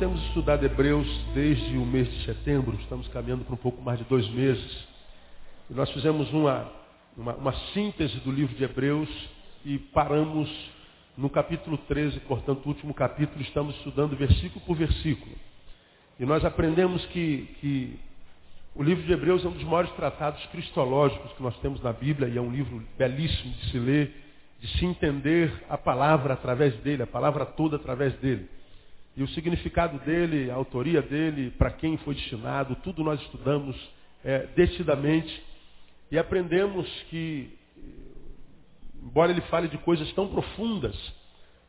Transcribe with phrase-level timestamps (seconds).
[0.00, 4.04] Temos estudado Hebreus desde o mês de setembro, estamos caminhando para um pouco mais de
[4.06, 4.88] dois meses.
[5.68, 6.72] E nós fizemos uma,
[7.14, 9.10] uma, uma síntese do livro de Hebreus
[9.62, 10.48] e paramos
[11.18, 15.36] no capítulo 13, portanto, o último capítulo, estamos estudando versículo por versículo.
[16.18, 18.00] E nós aprendemos que, que
[18.74, 22.26] o livro de Hebreus é um dos maiores tratados cristológicos que nós temos na Bíblia
[22.26, 24.16] e é um livro belíssimo de se ler,
[24.60, 28.48] de se entender a palavra através dele, a palavra toda através dele.
[29.20, 33.76] E o significado dele, a autoria dele, para quem foi destinado, tudo nós estudamos
[34.24, 35.42] é, detidamente.
[36.10, 37.50] E aprendemos que,
[39.02, 40.96] embora ele fale de coisas tão profundas,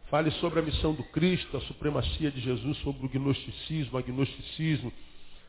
[0.10, 4.94] fale sobre a missão do Cristo, a supremacia de Jesus, sobre o gnosticismo, agnosticismo,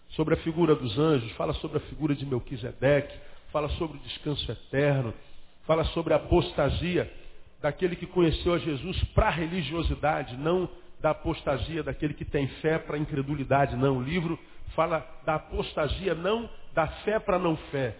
[0.08, 3.16] sobre a figura dos anjos, fala sobre a figura de Melquisedeque,
[3.52, 5.14] fala sobre o descanso eterno,
[5.68, 7.08] fala sobre a apostasia
[7.60, 10.68] daquele que conheceu a Jesus para a religiosidade, não
[11.02, 13.98] da apostasia daquele que tem fé para incredulidade, não.
[13.98, 14.38] O livro
[14.74, 17.96] fala da apostasia não da fé para não fé,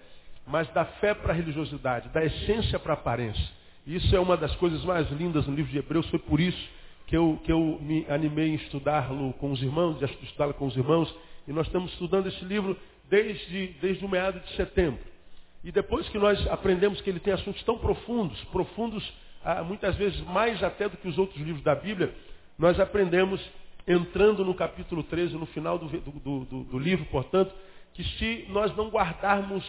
[0.47, 3.45] mas da fé para a religiosidade, da essência para a aparência.
[3.87, 6.71] Isso é uma das coisas mais lindas no livro de Hebreus, foi por isso
[7.07, 10.77] que eu, que eu me animei em estudá-lo com os irmãos, de estudá-lo com os
[10.77, 11.13] irmãos,
[11.47, 12.79] e nós estamos estudando esse livro
[13.11, 15.01] desde, desde o meado de setembro.
[15.65, 19.13] E depois que nós aprendemos que ele tem assuntos tão profundos, profundos
[19.45, 22.15] ah, muitas vezes mais até do que os outros livros da Bíblia,
[22.63, 23.41] nós aprendemos,
[23.89, 27.53] entrando no capítulo 13, no final do, do, do, do livro, portanto,
[27.93, 29.65] que se nós não guardarmos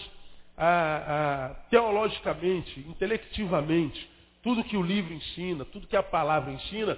[0.56, 4.08] ah, ah, teologicamente, intelectivamente,
[4.44, 6.96] tudo que o livro ensina, tudo que a palavra ensina,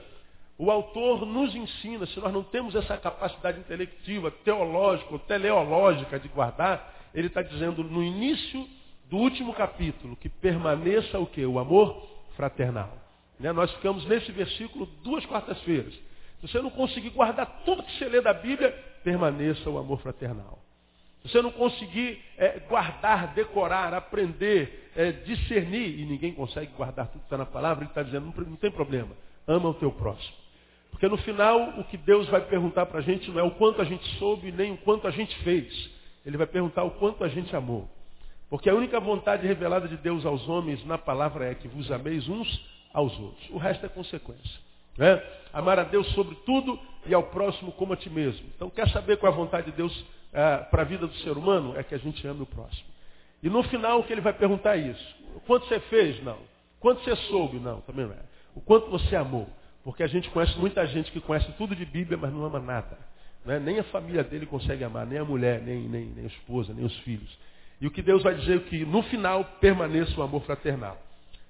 [0.57, 6.27] o autor nos ensina, se nós não temos essa capacidade intelectiva, teológica ou teleológica de
[6.27, 8.67] guardar, ele está dizendo no início
[9.09, 11.45] do último capítulo que permaneça o que?
[11.45, 12.05] O amor
[12.35, 13.04] fraternal.
[13.39, 13.51] Né?
[13.51, 15.93] Nós ficamos nesse versículo duas quartas-feiras.
[16.41, 18.71] Se você não conseguir guardar tudo que você lê da Bíblia,
[19.03, 20.59] permaneça o amor fraternal.
[21.21, 27.21] Se você não conseguir é, guardar, decorar, aprender, é, discernir, e ninguém consegue guardar tudo
[27.21, 29.09] que está na palavra, ele está dizendo, não, não tem problema,
[29.47, 30.35] ama o teu próximo.
[30.91, 33.81] Porque no final, o que Deus vai perguntar para a gente não é o quanto
[33.81, 35.91] a gente soube, nem o quanto a gente fez.
[36.25, 37.89] Ele vai perguntar o quanto a gente amou.
[38.49, 42.29] Porque a única vontade revelada de Deus aos homens na palavra é que vos ameis
[42.29, 43.49] uns aos outros.
[43.49, 44.59] O resto é consequência.
[44.97, 45.21] Né?
[45.51, 48.47] Amar a Deus sobre tudo e ao próximo como a ti mesmo.
[48.55, 51.31] Então, quer saber qual é a vontade de Deus é, para a vida do ser
[51.31, 51.77] humano?
[51.77, 52.87] É que a gente ame o próximo.
[53.43, 55.15] E no final, o que ele vai perguntar é isso.
[55.45, 56.23] Quanto você fez?
[56.23, 56.37] Não.
[56.79, 57.59] Quanto você soube?
[57.59, 58.23] Não, também não é.
[58.55, 59.47] O quanto você amou?
[59.83, 62.97] Porque a gente conhece muita gente que conhece tudo de Bíblia, mas não ama nada.
[63.45, 63.59] Né?
[63.59, 66.85] Nem a família dele consegue amar, nem a mulher, nem, nem, nem a esposa, nem
[66.85, 67.37] os filhos.
[67.81, 70.97] E o que Deus vai dizer é que no final permaneça o amor fraternal.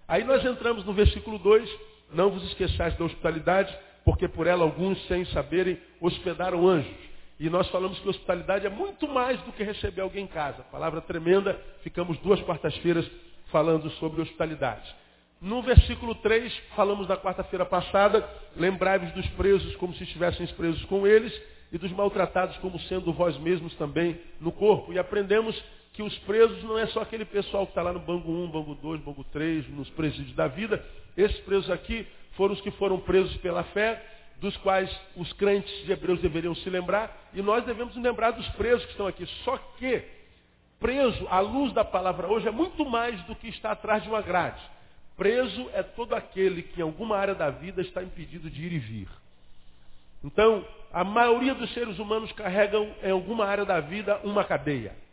[0.07, 1.69] Aí nós entramos no versículo 2,
[2.13, 6.93] não vos esqueçais da hospitalidade, porque por ela alguns, sem saberem, hospedaram anjos.
[7.39, 10.63] E nós falamos que hospitalidade é muito mais do que receber alguém em casa.
[10.71, 13.05] Palavra tremenda, ficamos duas quartas-feiras
[13.51, 14.95] falando sobre hospitalidade.
[15.41, 21.05] No versículo 3, falamos da quarta-feira passada, lembrai-vos dos presos como se estivessem presos com
[21.05, 21.33] eles,
[21.71, 24.93] e dos maltratados como sendo vós mesmos também no corpo.
[24.93, 25.61] E aprendemos
[25.95, 28.75] que os presos não é só aquele pessoal que está lá no banco 1, banco
[28.75, 30.83] 2, banco 3, nos presídios da vida.
[31.15, 34.03] Esses presos aqui foram os que foram presos pela fé,
[34.41, 38.83] dos quais os crentes de Hebreus deveriam se lembrar, e nós devemos lembrar dos presos
[38.85, 39.25] que estão aqui.
[39.45, 40.03] Só que,
[40.79, 44.21] preso, à luz da palavra hoje, é muito mais do que está atrás de uma
[44.21, 44.61] grade.
[45.15, 48.79] Preso é todo aquele que em alguma área da vida está impedido de ir e
[48.79, 49.07] vir.
[50.21, 55.04] Então, a maioria dos seres humanos carregam em alguma área da vida uma cadeia.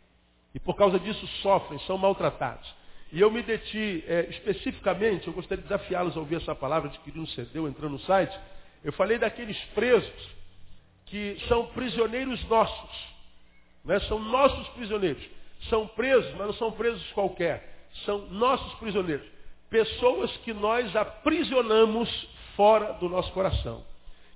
[0.53, 2.67] E por causa disso sofrem, são maltratados.
[3.11, 7.19] E eu me deti é, especificamente, eu gostaria de desafiá-los a ouvir essa palavra, adquirir
[7.19, 8.37] um CD ou entrando no site.
[8.83, 10.29] Eu falei daqueles presos
[11.05, 13.13] que são prisioneiros nossos.
[13.83, 13.99] Né?
[14.01, 15.23] São nossos prisioneiros.
[15.69, 17.87] São presos, mas não são presos qualquer.
[18.05, 19.25] São nossos prisioneiros.
[19.69, 22.09] Pessoas que nós aprisionamos
[22.55, 23.83] fora do nosso coração.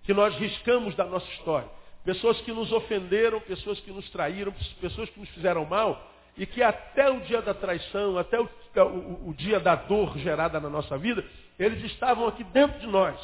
[0.03, 1.77] Que nós riscamos da nossa história
[2.07, 6.61] pessoas que nos ofenderam, pessoas que nos traíram, pessoas que nos fizeram mal, e que
[6.61, 10.97] até o dia da traição, até o, o, o, dia da dor gerada na nossa
[10.97, 11.25] vida,
[11.57, 13.19] eles estavam aqui dentro de nós.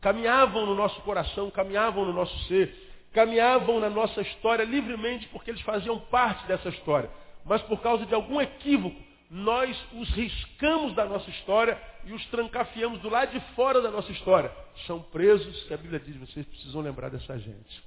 [0.00, 2.72] Caminhavam no nosso coração, caminhavam no nosso ser,
[3.12, 7.10] caminhavam na nossa história livremente porque eles faziam parte dessa história.
[7.44, 13.00] Mas por causa de algum equívoco, nós os riscamos da nossa história e os trancafiamos
[13.00, 14.52] do lado de fora da nossa história.
[14.86, 17.82] São presos, que a Bíblia diz, vocês precisam lembrar dessa gente.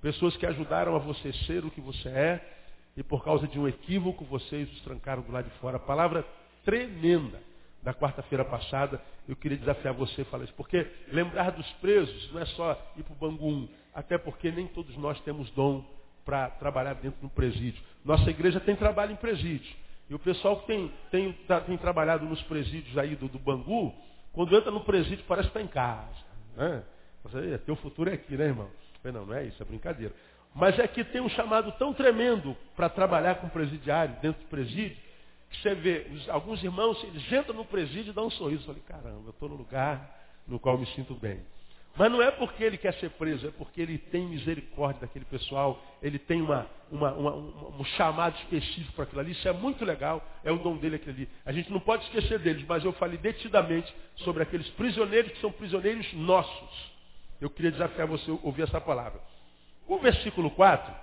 [0.00, 2.59] Pessoas que ajudaram a você ser o que você é,
[2.96, 5.76] e por causa de um equívoco vocês os trancaram do lado de fora.
[5.76, 6.24] A palavra
[6.64, 7.40] tremenda.
[7.82, 10.52] da quarta-feira passada, eu queria desafiar você a falar isso.
[10.54, 14.96] Porque lembrar dos presos não é só ir para o Bangu até porque nem todos
[14.98, 15.84] nós temos dom
[16.24, 17.82] para trabalhar dentro de um presídio.
[18.04, 19.74] Nossa igreja tem trabalho em presídio.
[20.08, 23.94] E o pessoal que tem, tem, tá, tem trabalhado nos presídios aí do, do Bangu,
[24.32, 26.24] quando entra no presídio parece que está em casa.
[26.56, 26.82] Né?
[27.24, 28.68] Você, teu futuro é aqui, né, irmão?
[29.04, 30.14] Não, não é isso, é brincadeira.
[30.54, 34.96] Mas é que tem um chamado tão tremendo para trabalhar com presidiário dentro do presídio,
[35.50, 38.66] que você vê, alguns irmãos, eles entram no presídio e dão um sorriso.
[38.66, 41.40] Falei, caramba, eu estou no lugar no qual me sinto bem.
[41.96, 45.82] Mas não é porque ele quer ser preso, é porque ele tem misericórdia daquele pessoal,
[46.00, 49.32] ele tem uma, uma, uma, um chamado específico para aquilo ali.
[49.32, 51.28] Isso é muito legal, é o dom dele aquilo ali.
[51.44, 55.50] A gente não pode esquecer deles, mas eu falei detidamente sobre aqueles prisioneiros que são
[55.50, 56.90] prisioneiros nossos.
[57.40, 59.20] Eu queria desafiar você a ouvir essa palavra.
[59.90, 60.94] O versículo 4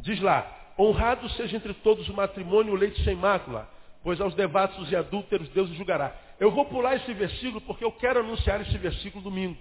[0.00, 3.68] diz lá: Honrado seja entre todos o matrimônio o leite sem mácula,
[4.02, 6.16] pois aos devassos e adúlteros Deus julgará.
[6.40, 9.58] Eu vou pular esse versículo porque eu quero anunciar esse versículo domingo.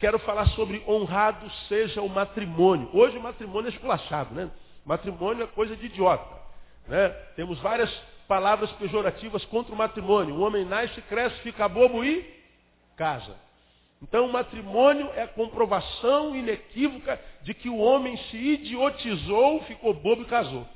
[0.00, 2.90] Quero falar sobre honrado seja o matrimônio.
[2.92, 4.50] Hoje o matrimônio é esculachado, né?
[4.84, 6.36] Matrimônio é coisa de idiota.
[6.88, 7.08] Né?
[7.36, 7.90] Temos várias
[8.26, 10.34] palavras pejorativas contra o matrimônio.
[10.34, 12.28] O homem nasce, cresce, fica bobo e
[12.96, 13.45] casa.
[14.02, 20.22] Então o matrimônio é a comprovação inequívoca de que o homem se idiotizou, ficou bobo
[20.22, 20.66] e casou.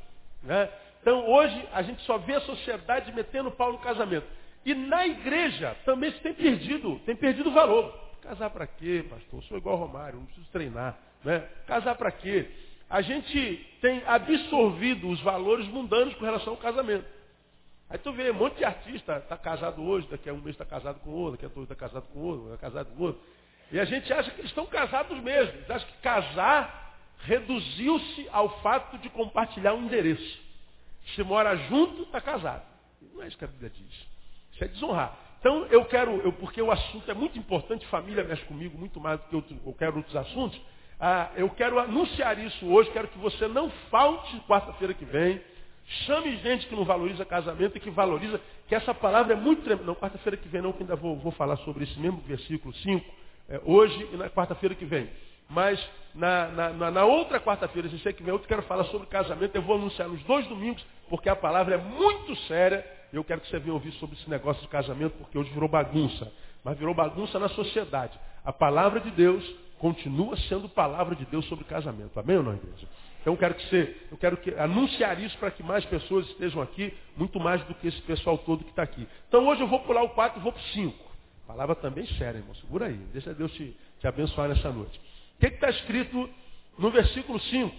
[0.43, 0.69] Né?
[1.01, 4.27] Então hoje a gente só vê a sociedade metendo pau no casamento.
[4.65, 7.95] E na igreja também se tem perdido, tem perdido valor.
[8.23, 9.41] Casar para quê, pastor?
[9.41, 10.99] Eu sou igual Romário, não preciso treinar.
[11.25, 11.41] Né?
[11.67, 12.49] Casar para quê?
[12.89, 17.07] A gente tem absorvido os valores mundanos com relação ao casamento.
[17.91, 20.65] Aí tu vê um monte de artista, está casado hoje, daqui a um mês está
[20.65, 23.21] casado com outro, daqui a dois está casado com outro, está casado com outro.
[23.73, 25.53] E a gente acha que eles estão casados mesmo.
[25.55, 30.41] Eles acham que casar reduziu-se ao fato de compartilhar um endereço.
[31.15, 32.63] Se mora junto, está casado.
[33.13, 34.07] Não é isso que a Bíblia diz.
[34.53, 35.19] Isso é desonrar.
[35.41, 39.19] Então eu quero, eu, porque o assunto é muito importante, família mexe comigo muito mais
[39.31, 40.61] do que eu quero outros assuntos.
[41.01, 45.41] Ah, eu quero anunciar isso hoje, quero que você não falte quarta-feira que vem.
[46.07, 49.87] Chame gente que não valoriza casamento e que valoriza, que essa palavra é muito tremenda.
[49.87, 53.05] Não, quarta-feira que vem não, que ainda vou, vou falar sobre esse mesmo versículo 5,
[53.49, 55.11] é, hoje e na quarta-feira que vem.
[55.49, 55.85] Mas
[56.15, 59.63] na, na, na outra quarta-feira, se você que vem, eu quero falar sobre casamento, eu
[59.63, 63.59] vou anunciar nos dois domingos, porque a palavra é muito séria eu quero que você
[63.59, 66.31] venha ouvir sobre esse negócio de casamento, porque hoje virou bagunça.
[66.63, 68.19] Mas virou bagunça na sociedade.
[68.45, 69.45] A palavra de Deus
[69.79, 72.19] continua sendo palavra de Deus sobre casamento.
[72.21, 72.87] Amém ou não, igreja?
[73.21, 76.63] Então eu quero que você, eu quero que, anunciar isso para que mais pessoas estejam
[76.63, 79.07] aqui, muito mais do que esse pessoal todo que está aqui.
[79.29, 81.11] Então hoje eu vou pular o 4 e vou para o 5.
[81.47, 82.55] Palavra também séria, irmão.
[82.55, 82.97] Segura aí.
[83.13, 84.99] Deixa Deus te, te abençoar nessa noite.
[85.37, 86.31] O que está escrito
[86.79, 87.77] no versículo 5?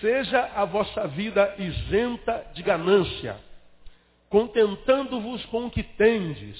[0.00, 3.38] Seja a vossa vida isenta de ganância
[4.34, 6.58] contentando-vos com o que tendes,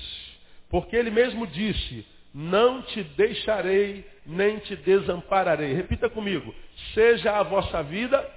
[0.70, 5.72] porque ele mesmo disse, não te deixarei, nem te desampararei.
[5.72, 6.52] Repita comigo,
[6.92, 8.28] seja a vossa vida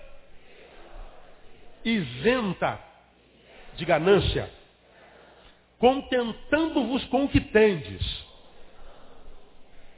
[1.84, 2.80] isenta
[3.76, 4.52] de ganância,
[5.80, 8.26] contentando-vos com o que tendes.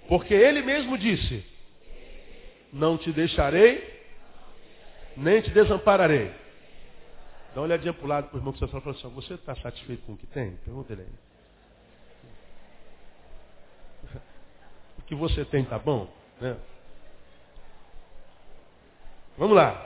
[0.08, 1.46] Porque ele mesmo disse,
[2.72, 4.00] não te deixarei,
[5.18, 6.32] nem te desampararei.
[7.54, 9.56] Dá uma olhadinha para o lado para o irmão que você fala assim, você está
[9.56, 10.56] satisfeito com o que tem?
[10.58, 11.29] Pergunta ele aí.
[15.10, 16.08] Que você tem está bom?
[16.40, 16.56] Né?
[19.36, 19.84] Vamos lá.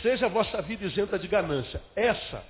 [0.00, 1.82] Seja a vossa vida isenta de ganância.
[1.94, 2.42] Essa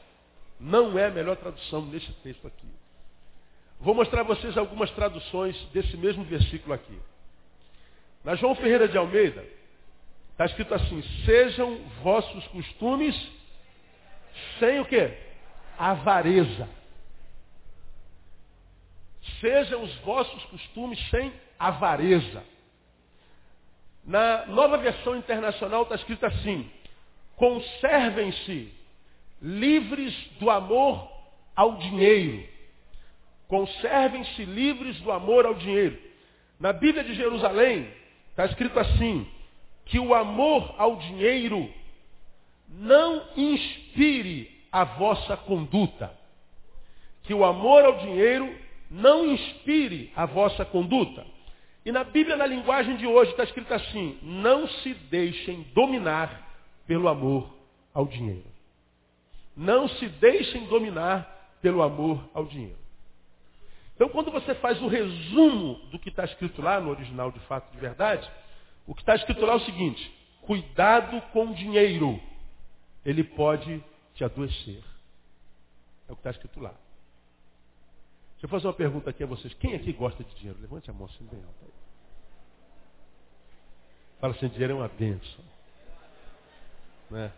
[0.60, 2.68] não é a melhor tradução nesse texto aqui.
[3.80, 6.96] Vou mostrar a vocês algumas traduções desse mesmo versículo aqui.
[8.22, 9.44] Na João Ferreira de Almeida,
[10.30, 13.16] está escrito assim, sejam vossos costumes
[14.60, 15.12] sem o quê?
[15.76, 16.68] Avareza.
[19.40, 22.42] Sejam os vossos costumes sem avareza.
[24.02, 26.68] Na nova versão internacional está escrito assim:
[27.36, 28.72] conservem-se
[29.42, 31.06] livres do amor
[31.54, 32.48] ao dinheiro.
[33.46, 35.98] Conservem-se livres do amor ao dinheiro.
[36.58, 37.92] Na Bíblia de Jerusalém
[38.30, 39.28] está escrito assim:
[39.84, 41.70] que o amor ao dinheiro
[42.68, 46.18] não inspire a vossa conduta.
[47.24, 48.56] Que o amor ao dinheiro
[48.90, 51.26] não inspire a vossa conduta.
[51.84, 56.48] E na Bíblia, na linguagem de hoje, está escrito assim: não se deixem dominar
[56.86, 57.52] pelo amor
[57.94, 58.44] ao dinheiro.
[59.56, 62.78] Não se deixem dominar pelo amor ao dinheiro.
[63.94, 67.70] Então, quando você faz o resumo do que está escrito lá no original de fato
[67.72, 68.30] de verdade,
[68.86, 70.10] o que está escrito lá é o seguinte:
[70.42, 72.20] cuidado com o dinheiro
[73.04, 73.82] ele pode
[74.14, 74.82] te adoecer.
[76.08, 76.74] É o que está escrito lá.
[78.40, 79.52] Deixa eu fazer uma pergunta aqui a vocês.
[79.52, 80.58] Quem aqui gosta de dinheiro?
[80.62, 81.66] Levante a mão assim bem alta.
[84.18, 85.44] Fala assim, dinheiro é uma bênção.
[87.10, 87.30] Né?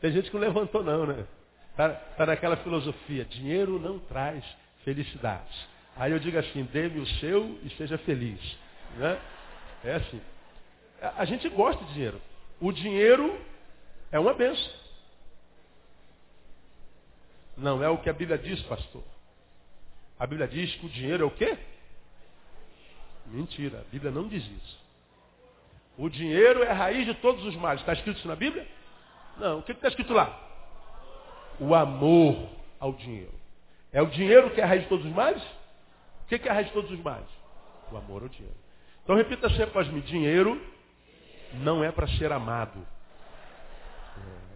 [0.00, 1.24] Tem gente que não levantou não, né?
[1.70, 4.44] Está tá naquela filosofia, dinheiro não traz
[4.84, 5.68] felicidade.
[5.94, 8.40] Aí eu digo assim, dê-me o seu e seja feliz.
[8.96, 9.22] Né?
[9.84, 10.20] É assim.
[11.00, 12.20] A gente gosta de dinheiro.
[12.60, 13.40] O dinheiro
[14.10, 14.72] é uma benção.
[17.56, 19.04] Não é o que a Bíblia diz, pastor.
[20.18, 21.56] A Bíblia diz que o dinheiro é o quê?
[23.26, 24.78] Mentira, a Bíblia não diz isso.
[25.96, 27.80] O dinheiro é a raiz de todos os males.
[27.80, 28.66] Está escrito isso na Bíblia?
[29.36, 29.58] Não.
[29.58, 30.38] O que está escrito lá?
[31.60, 32.48] O amor
[32.78, 33.34] ao dinheiro.
[33.92, 35.42] É o dinheiro que é a raiz de todos os males?
[36.22, 37.28] O que é a raiz de todos os males?
[37.90, 38.56] O amor ao dinheiro.
[39.02, 40.00] Então repita sempre após mim.
[40.00, 40.60] Dinheiro
[41.54, 42.78] não é para ser amado.
[44.16, 44.48] É.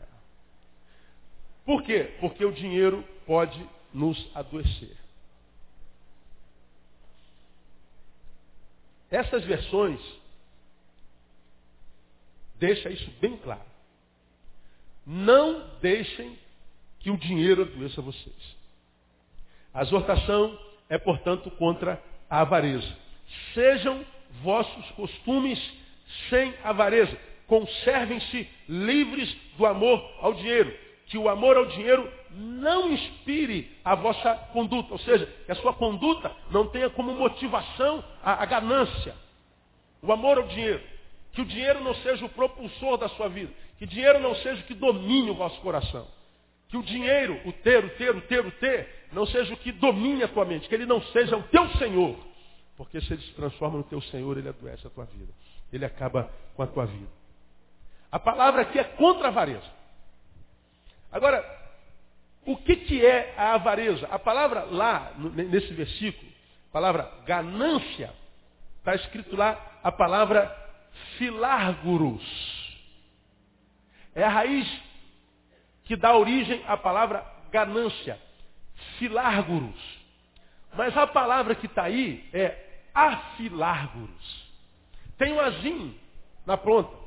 [1.64, 2.14] Por quê?
[2.20, 5.01] Porque o dinheiro pode nos adoecer.
[9.12, 10.00] Essas versões
[12.54, 13.60] deixa isso bem claro.
[15.06, 16.38] Não deixem
[16.98, 18.56] que o dinheiro adoeça vocês.
[19.74, 22.96] A exortação é, portanto, contra a avareza.
[23.52, 24.02] Sejam
[24.42, 25.58] vossos costumes
[26.30, 27.14] sem avareza.
[27.46, 30.74] Conservem-se livres do amor ao dinheiro.
[31.06, 34.92] Que o amor ao dinheiro não inspire a vossa conduta.
[34.92, 39.14] Ou seja, que a sua conduta não tenha como motivação a, a ganância.
[40.00, 40.82] O amor ao dinheiro.
[41.32, 43.52] Que o dinheiro não seja o propulsor da sua vida.
[43.78, 46.06] Que o dinheiro não seja o que domine o vosso coração.
[46.68, 49.72] Que o dinheiro, o ter, o ter, o ter, o ter, não seja o que
[49.72, 50.68] domine a tua mente.
[50.68, 52.16] Que ele não seja o teu Senhor.
[52.76, 55.32] Porque se ele se transforma no teu Senhor, ele adoece a tua vida.
[55.72, 57.08] Ele acaba com a tua vida.
[58.10, 59.82] A palavra aqui é contra a avareza.
[61.10, 61.61] Agora,
[62.44, 64.06] o que, que é a avareza?
[64.08, 66.30] A palavra lá, nesse versículo,
[66.68, 68.12] a palavra ganância,
[68.78, 70.50] está escrito lá a palavra
[71.16, 72.22] filárguros.
[74.14, 74.68] É a raiz
[75.84, 78.18] que dá origem à palavra ganância.
[78.98, 80.00] Filárguros.
[80.74, 82.56] Mas a palavra que está aí é
[82.94, 84.50] afilárguros.
[85.16, 85.96] Tem um azim
[86.44, 87.02] na ponta.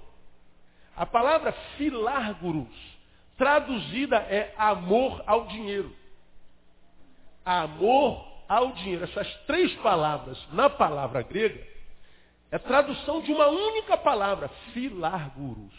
[0.96, 2.95] A palavra filárguros,
[3.38, 5.96] traduzida é amor ao dinheiro.
[7.44, 9.04] Amor ao dinheiro.
[9.04, 11.66] Essas três palavras na palavra grega
[12.52, 15.74] é tradução de uma única palavra, filárguros.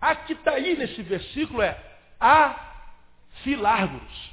[0.00, 1.78] A que está aí nesse versículo é
[2.18, 4.32] afilárguros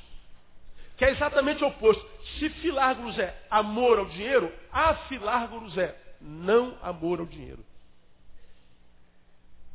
[0.99, 2.05] que é exatamente o oposto.
[2.37, 7.65] Se filárgulos é amor ao dinheiro, afilárgulos é não amor ao dinheiro.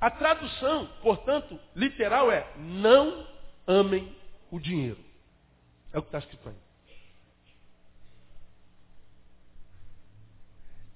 [0.01, 3.27] A tradução, portanto, literal é não
[3.67, 4.15] amem
[4.51, 4.99] o dinheiro.
[5.93, 6.55] É o que está escrito aí.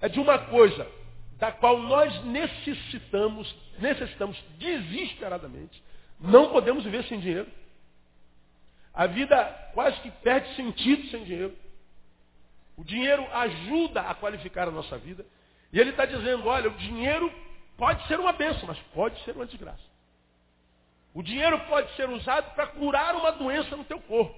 [0.00, 0.86] É de uma coisa
[1.38, 5.82] da qual nós necessitamos, necessitamos desesperadamente.
[6.20, 7.48] Não podemos viver sem dinheiro.
[8.92, 11.56] A vida quase que perde sentido sem dinheiro.
[12.76, 15.24] O dinheiro ajuda a qualificar a nossa vida.
[15.72, 17.32] E ele está dizendo, olha, o dinheiro
[17.78, 19.88] pode ser uma bênção, mas pode ser uma desgraça.
[21.14, 24.36] O dinheiro pode ser usado para curar uma doença no teu corpo.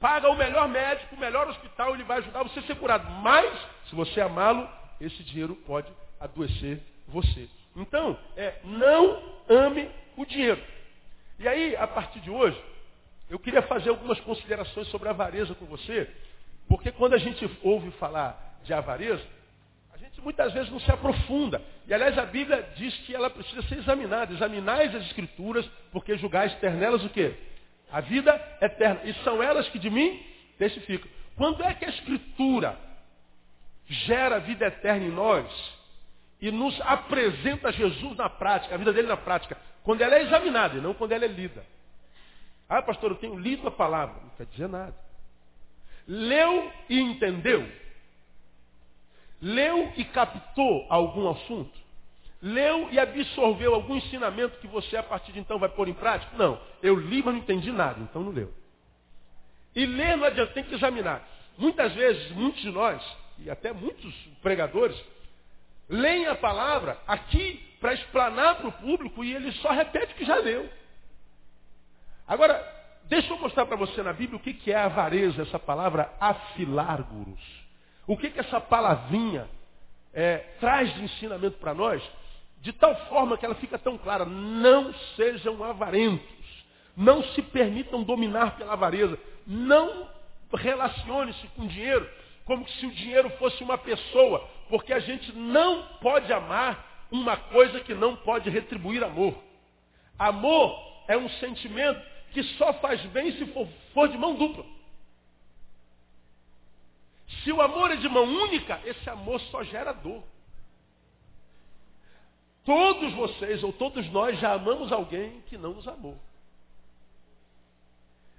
[0.00, 3.08] Paga o melhor médico, o melhor hospital, ele vai ajudar você a ser curado.
[3.22, 3.56] Mas,
[3.88, 4.68] se você amá-lo,
[4.98, 7.48] esse dinheiro pode adoecer você.
[7.76, 10.62] Então, é, não ame o dinheiro.
[11.38, 12.60] E aí, a partir de hoje,
[13.28, 16.10] eu queria fazer algumas considerações sobre a avareza com você,
[16.66, 19.24] porque quando a gente ouve falar de avareza,
[20.20, 21.60] a muitas vezes não se aprofunda.
[21.86, 24.32] E aliás a Bíblia diz que ela precisa ser examinada.
[24.32, 27.34] Examinais as escrituras, porque julgais ternelas o quê?
[27.90, 29.00] A vida eterna.
[29.04, 30.22] E são elas que de mim
[30.58, 31.10] testificam.
[31.36, 32.78] Quando é que a escritura
[33.86, 35.46] gera vida eterna em nós
[36.40, 39.56] e nos apresenta Jesus na prática, a vida dele na prática?
[39.82, 41.64] Quando ela é examinada e não quando ela é lida.
[42.68, 44.20] Ah, pastor, eu tenho lido a palavra.
[44.22, 44.94] Não quer dizer nada.
[46.06, 47.66] Leu e entendeu.
[49.40, 51.78] Leu e captou algum assunto.
[52.42, 56.36] Leu e absorveu algum ensinamento que você a partir de então vai pôr em prática?
[56.36, 56.60] Não.
[56.82, 58.52] Eu li, mas não entendi nada, então não leu.
[59.74, 61.26] E ler não adianta, tem que examinar.
[61.56, 63.02] Muitas vezes, muitos de nós,
[63.38, 64.98] e até muitos pregadores,
[65.88, 70.24] leem a palavra aqui para explanar para o público e ele só repete o que
[70.24, 70.68] já leu.
[72.26, 72.64] Agora,
[73.04, 77.59] deixa eu mostrar para você na Bíblia o que, é avareza, essa palavra afilárguros.
[78.06, 79.48] O que, que essa palavrinha
[80.12, 82.02] é, traz de ensinamento para nós,
[82.60, 84.24] de tal forma que ela fica tão clara.
[84.24, 86.28] Não sejam avarentos.
[86.96, 89.18] Não se permitam dominar pela avareza.
[89.46, 90.08] Não
[90.52, 92.08] relacione-se com dinheiro
[92.44, 97.78] como se o dinheiro fosse uma pessoa, porque a gente não pode amar uma coisa
[97.80, 99.36] que não pode retribuir amor.
[100.18, 100.76] Amor
[101.06, 102.00] é um sentimento
[102.32, 104.64] que só faz bem se for, for de mão dupla.
[107.42, 110.22] Se o amor é de mão única, esse amor só gera dor.
[112.64, 116.18] Todos vocês ou todos nós já amamos alguém que não nos amou.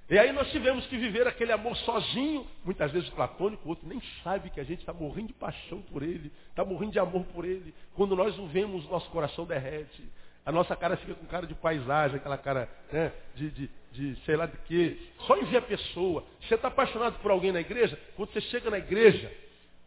[0.10, 4.02] E aí nós tivemos que viver aquele amor sozinho, muitas vezes platônico, o outro nem
[4.22, 7.46] sabe que a gente está morrendo de paixão por ele, está morrendo de amor por
[7.46, 7.74] ele.
[7.96, 10.04] Quando nós o vemos, nosso coração derrete.
[10.46, 14.36] A nossa cara fica com cara de paisagem, aquela cara né, de, de, de sei
[14.36, 14.98] lá de quê.
[15.28, 16.24] Só ver a pessoa.
[16.42, 18.00] Você está apaixonado por alguém na igreja?
[18.16, 19.32] Quando você chega na igreja,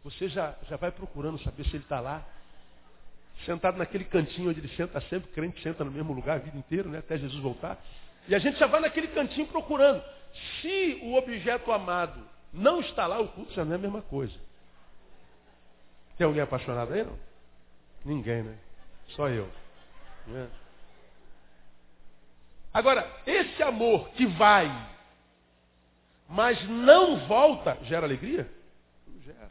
[0.03, 2.25] você já, já vai procurando saber se ele está lá.
[3.45, 6.87] Sentado naquele cantinho onde ele senta sempre, crente senta no mesmo lugar a vida inteira,
[6.87, 7.77] né, até Jesus voltar.
[8.27, 10.01] E a gente já vai naquele cantinho procurando.
[10.61, 12.21] Se o objeto amado
[12.53, 14.33] não está lá, o culto já não é a mesma coisa.
[16.17, 17.17] Tem alguém apaixonado aí, não?
[18.05, 18.57] Ninguém, né?
[19.09, 19.49] Só eu.
[20.27, 20.47] Né?
[22.75, 24.69] Agora, esse amor que vai,
[26.27, 28.51] mas não volta, gera alegria?
[29.07, 29.49] Não gera.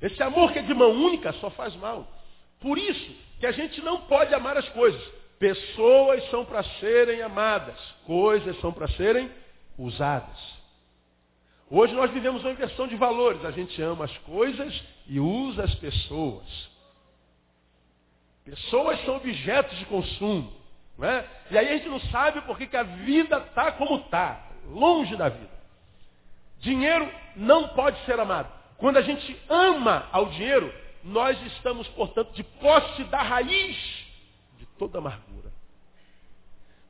[0.00, 2.06] Esse amor que é de mão única só faz mal.
[2.60, 5.02] Por isso que a gente não pode amar as coisas.
[5.36, 9.28] Pessoas são para serem amadas, coisas são para serem
[9.76, 10.38] usadas.
[11.68, 13.44] Hoje nós vivemos uma inversão de valores.
[13.44, 16.70] A gente ama as coisas e usa as pessoas.
[18.44, 20.63] Pessoas são objetos de consumo.
[20.96, 21.24] Não é?
[21.50, 25.28] E aí a gente não sabe por que a vida está como está, longe da
[25.28, 25.54] vida.
[26.60, 28.50] Dinheiro não pode ser amado.
[28.78, 30.72] Quando a gente ama ao dinheiro,
[31.02, 34.04] nós estamos, portanto, de posse da raiz
[34.78, 35.52] toda amargura.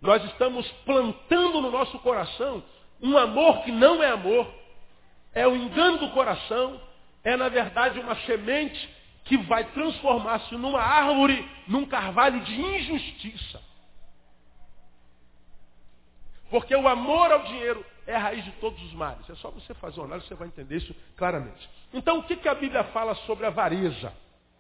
[0.01, 2.63] Nós estamos plantando no nosso coração
[3.01, 4.53] um amor que não é amor,
[5.35, 6.81] é o engano do coração,
[7.23, 8.89] é na verdade uma semente
[9.25, 13.61] que vai transformar-se numa árvore, num carvalho de injustiça.
[16.55, 19.29] Porque o amor ao dinheiro é a raiz de todos os males.
[19.29, 21.69] É só você fazer uma análise, você vai entender isso claramente.
[21.93, 24.13] Então, o que, que a Bíblia fala sobre avareza?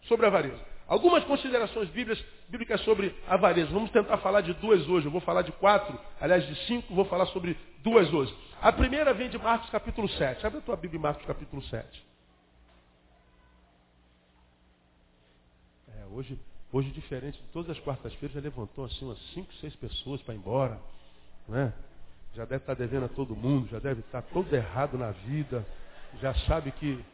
[0.02, 0.60] Sobre avareza.
[0.88, 3.70] Algumas considerações bíblicas, bíblicas sobre avareza.
[3.70, 5.06] Vamos tentar falar de duas hoje.
[5.06, 8.36] Eu vou falar de quatro, aliás de cinco, vou falar sobre duas hoje.
[8.60, 10.44] A primeira vem de Marcos capítulo 7.
[10.44, 12.06] Abre a tua Bíblia em Marcos capítulo 7.
[15.96, 16.36] É, hoje,
[16.72, 20.38] hoje, diferente de todas as quartas-feiras, já levantou assim umas cinco, seis pessoas para ir
[20.38, 20.80] embora.
[21.48, 21.72] Né?
[22.34, 25.64] Já deve estar devendo a todo mundo, já deve estar todo errado na vida,
[26.20, 27.04] já sabe que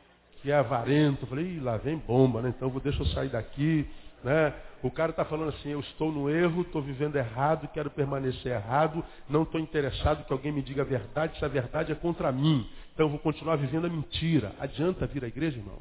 [0.42, 1.26] que é avarento.
[1.26, 2.52] Falei, lá vem bomba, né?
[2.56, 3.88] Então vou, deixa eu sair daqui.
[4.22, 4.54] Né?
[4.82, 9.04] O cara está falando assim, eu estou no erro, estou vivendo errado, quero permanecer errado,
[9.28, 12.68] não estou interessado que alguém me diga a verdade, se a verdade é contra mim.
[12.92, 14.54] Então eu vou continuar vivendo a mentira.
[14.58, 15.78] Adianta vir à igreja, irmão?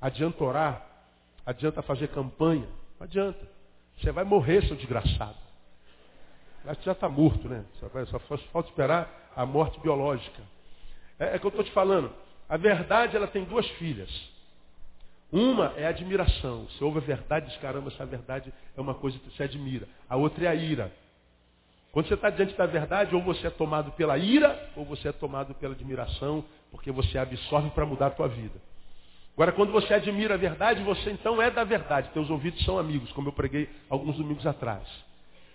[0.00, 0.86] Adianta orar?
[1.44, 2.66] Adianta fazer campanha?
[2.98, 3.40] Não adianta.
[3.98, 5.36] Você vai morrer, seu desgraçado.
[6.62, 7.64] Que já está morto, né?
[7.80, 10.42] Só, só falta esperar a morte biológica.
[11.18, 12.12] É, é que eu estou te falando.
[12.48, 14.10] A verdade, ela tem duas filhas.
[15.32, 16.66] Uma é a admiração.
[16.66, 19.86] Você ouve a verdade diz, caramba, essa verdade é uma coisa que você admira.
[20.08, 20.92] A outra é a ira.
[21.92, 25.12] Quando você está diante da verdade, ou você é tomado pela ira, ou você é
[25.12, 28.60] tomado pela admiração, porque você absorve para mudar a tua vida.
[29.34, 32.10] Agora, quando você admira a verdade, você então é da verdade.
[32.10, 34.86] Teus ouvidos são amigos, como eu preguei alguns domingos atrás.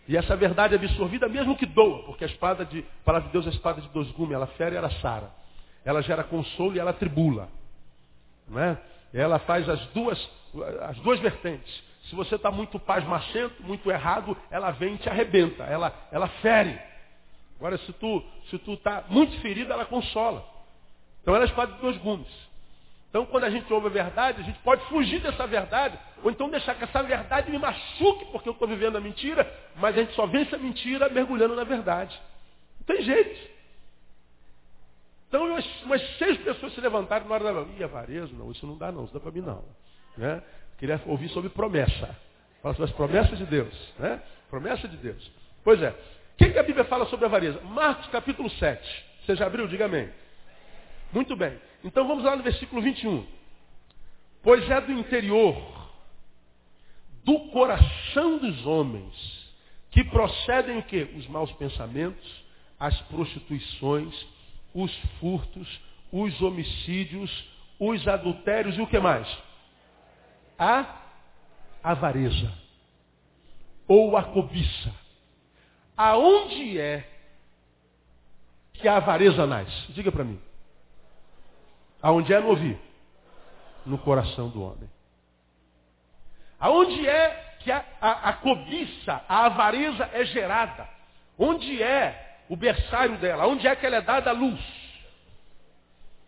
[0.07, 3.33] E essa verdade é absorvida, mesmo que doa, porque a espada de, a palavra de
[3.33, 5.31] Deus é a espada de dois gumes, ela fere e ela sara
[5.85, 7.47] ela gera consolo e ela tribula.
[8.47, 8.77] Não é?
[9.13, 10.29] Ela faz as duas,
[10.81, 11.83] as duas vertentes.
[12.09, 16.77] Se você está muito pasmacento, muito errado, ela vem e te arrebenta, ela, ela fere.
[17.57, 20.45] Agora, se tu se tu está muito ferido, ela consola.
[21.21, 22.27] Então ela é espada de dois gumes.
[23.15, 26.49] Então, quando a gente ouve a verdade, a gente pode fugir dessa verdade, ou então
[26.49, 30.13] deixar que essa verdade me machuque, porque eu estou vivendo a mentira, mas a gente
[30.15, 32.13] só vence a mentira mergulhando na verdade.
[32.77, 33.49] Não tem jeito.
[35.29, 35.45] Então
[35.85, 39.05] umas, seis pessoas se levantaram na hora da Ih, avareza, não, isso não dá não,
[39.05, 39.63] isso dá para mim não.
[40.17, 40.43] Né?
[40.77, 42.19] Queria ouvir sobre promessa.
[42.61, 43.93] Fala sobre as promessas de Deus.
[43.97, 44.21] Né?
[44.49, 45.31] Promessa de Deus.
[45.63, 45.91] Pois é.
[45.91, 47.61] O que, que a Bíblia fala sobre a avareza?
[47.61, 49.05] Marcos capítulo 7.
[49.25, 49.69] Você já abriu?
[49.69, 50.09] Diga amém.
[51.11, 51.59] Muito bem.
[51.83, 53.25] Então vamos lá no versículo 21.
[54.41, 55.55] Pois é do interior,
[57.23, 59.45] do coração dos homens,
[59.89, 61.09] que procedem o quê?
[61.15, 62.45] Os maus pensamentos,
[62.79, 64.13] as prostituições,
[64.73, 67.31] os furtos, os homicídios,
[67.79, 69.27] os adultérios e o que mais?
[70.59, 71.01] A
[71.83, 72.51] avareza.
[73.87, 74.93] Ou a cobiça.
[75.95, 77.09] aonde é
[78.73, 79.91] que a avareza nasce?
[79.93, 80.39] Diga para mim.
[82.05, 82.77] Aonde é no ouvir?
[83.83, 84.87] No coração do homem.
[86.59, 90.87] Aonde é que a, a, a cobiça, a avareza é gerada?
[91.35, 93.47] Onde é o berçário dela?
[93.47, 94.61] Onde é que ela é dada à luz?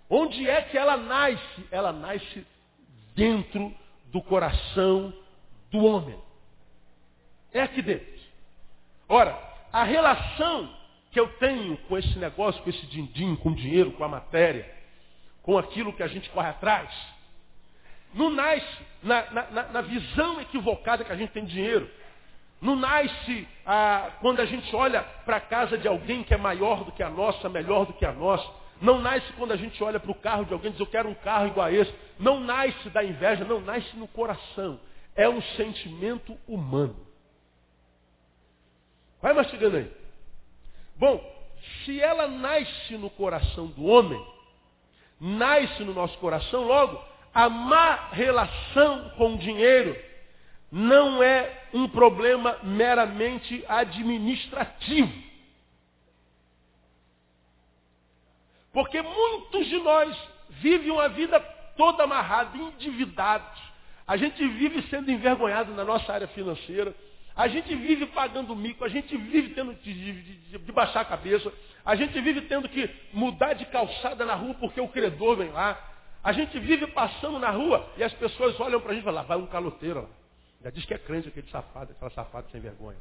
[0.10, 1.68] Onde é que ela nasce?
[1.70, 2.44] Ela nasce
[3.14, 3.72] dentro
[4.08, 5.14] do coração
[5.70, 6.20] do homem.
[7.54, 8.20] É aqui dentro.
[9.08, 9.40] Ora,
[9.72, 10.76] a relação
[11.12, 14.77] que eu tenho com esse negócio, com esse din-din, com o dinheiro, com a matéria,
[15.48, 16.94] com aquilo que a gente corre atrás,
[18.14, 21.90] não nasce na, na, na visão equivocada que a gente tem de dinheiro.
[22.60, 26.84] Não nasce ah, quando a gente olha para a casa de alguém que é maior
[26.84, 28.46] do que a nossa, melhor do que a nossa.
[28.82, 31.08] Não nasce quando a gente olha para o carro de alguém e diz, eu quero
[31.08, 31.96] um carro igual a esse.
[32.20, 34.78] Não nasce da inveja, não nasce no coração.
[35.16, 37.08] É um sentimento humano.
[39.22, 39.90] Vai mastigando aí.
[40.98, 41.24] Bom,
[41.86, 44.22] se ela nasce no coração do homem,
[45.20, 47.02] nasce no nosso coração, logo,
[47.34, 49.96] a má relação com o dinheiro
[50.72, 55.28] não é um problema meramente administrativo.
[58.74, 60.16] Porque muitos de nós
[60.50, 61.40] vivem uma vida
[61.76, 63.60] toda amarrada, endividados.
[64.06, 66.94] A gente vive sendo envergonhado na nossa área financeira.
[67.38, 71.54] A gente vive pagando mico, a gente vive tendo de, de, de, baixar a cabeça,
[71.86, 75.80] a gente vive tendo que mudar de calçada na rua porque o credor vem lá.
[76.24, 79.24] A gente vive passando na rua e as pessoas olham para a gente e falam,
[79.24, 80.10] vai um caloteiro lá.
[80.64, 82.98] Já diz que é crente aquele safado, aquela safada sem vergonha.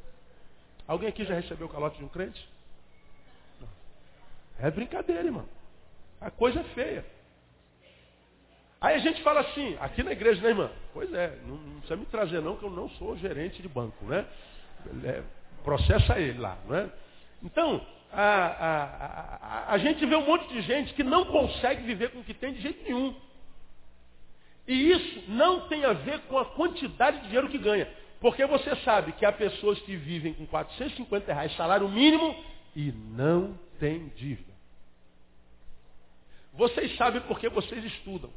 [0.86, 2.46] Alguém aqui já recebeu o calote de um crente?
[4.58, 5.48] É brincadeira, irmão.
[6.20, 7.06] A coisa é feia.
[8.80, 10.70] Aí a gente fala assim, aqui na igreja, né, irmã?
[10.92, 14.04] Pois é, não, não precisa me trazer não, que eu não sou gerente de banco,
[14.04, 14.26] né?
[15.04, 15.22] É,
[15.64, 16.90] processa ele lá, não é?
[17.42, 22.10] Então, a, a, a, a, gente vê um monte de gente que não consegue viver
[22.10, 23.14] com o que tem de jeito nenhum.
[24.68, 27.88] E isso não tem a ver com a quantidade de dinheiro que ganha.
[28.20, 32.34] Porque você sabe que há pessoas que vivem com 450 reais salário mínimo
[32.74, 34.52] e não têm dívida.
[36.52, 38.30] Vocês sabem porque vocês estudam.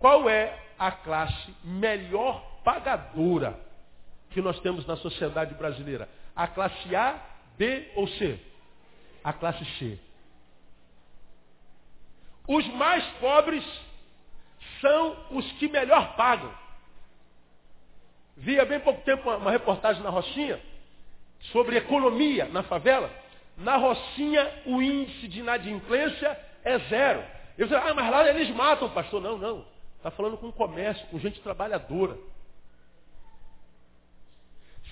[0.00, 3.60] Qual é a classe melhor pagadora
[4.30, 6.08] que nós temos na sociedade brasileira?
[6.34, 7.20] A classe A,
[7.58, 8.40] B ou C?
[9.22, 9.98] A classe C.
[12.48, 13.62] Os mais pobres
[14.80, 16.52] são os que melhor pagam.
[18.38, 20.58] Vi há bem pouco tempo uma reportagem na Rocinha
[21.52, 23.10] sobre economia na favela.
[23.58, 27.22] Na Rocinha o índice de inadimplência é zero.
[27.58, 29.20] Eu disse, ah, mas lá eles matam, pastor.
[29.20, 29.69] Não, não.
[30.00, 32.16] Está falando com comércio, com gente trabalhadora.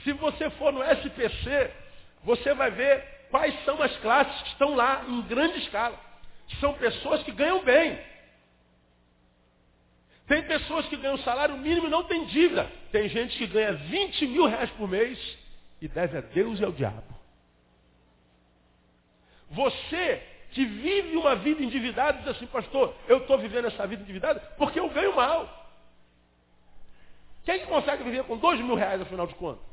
[0.04, 1.72] Se você for no SPC,
[2.24, 5.98] você vai ver quais são as classes que estão lá em grande escala.
[6.60, 7.98] São pessoas que ganham bem.
[10.26, 12.70] Tem pessoas que ganham salário mínimo e não tem dívida.
[12.92, 15.18] Tem gente que ganha 20 mil reais por mês
[15.80, 17.16] e deve a Deus e ao diabo.
[19.52, 24.40] Você que vive uma vida endividada, diz assim, pastor, eu estou vivendo essa vida endividada
[24.56, 25.66] porque eu ganho mal.
[27.44, 29.64] Quem consegue viver com dois mil reais, afinal de contas?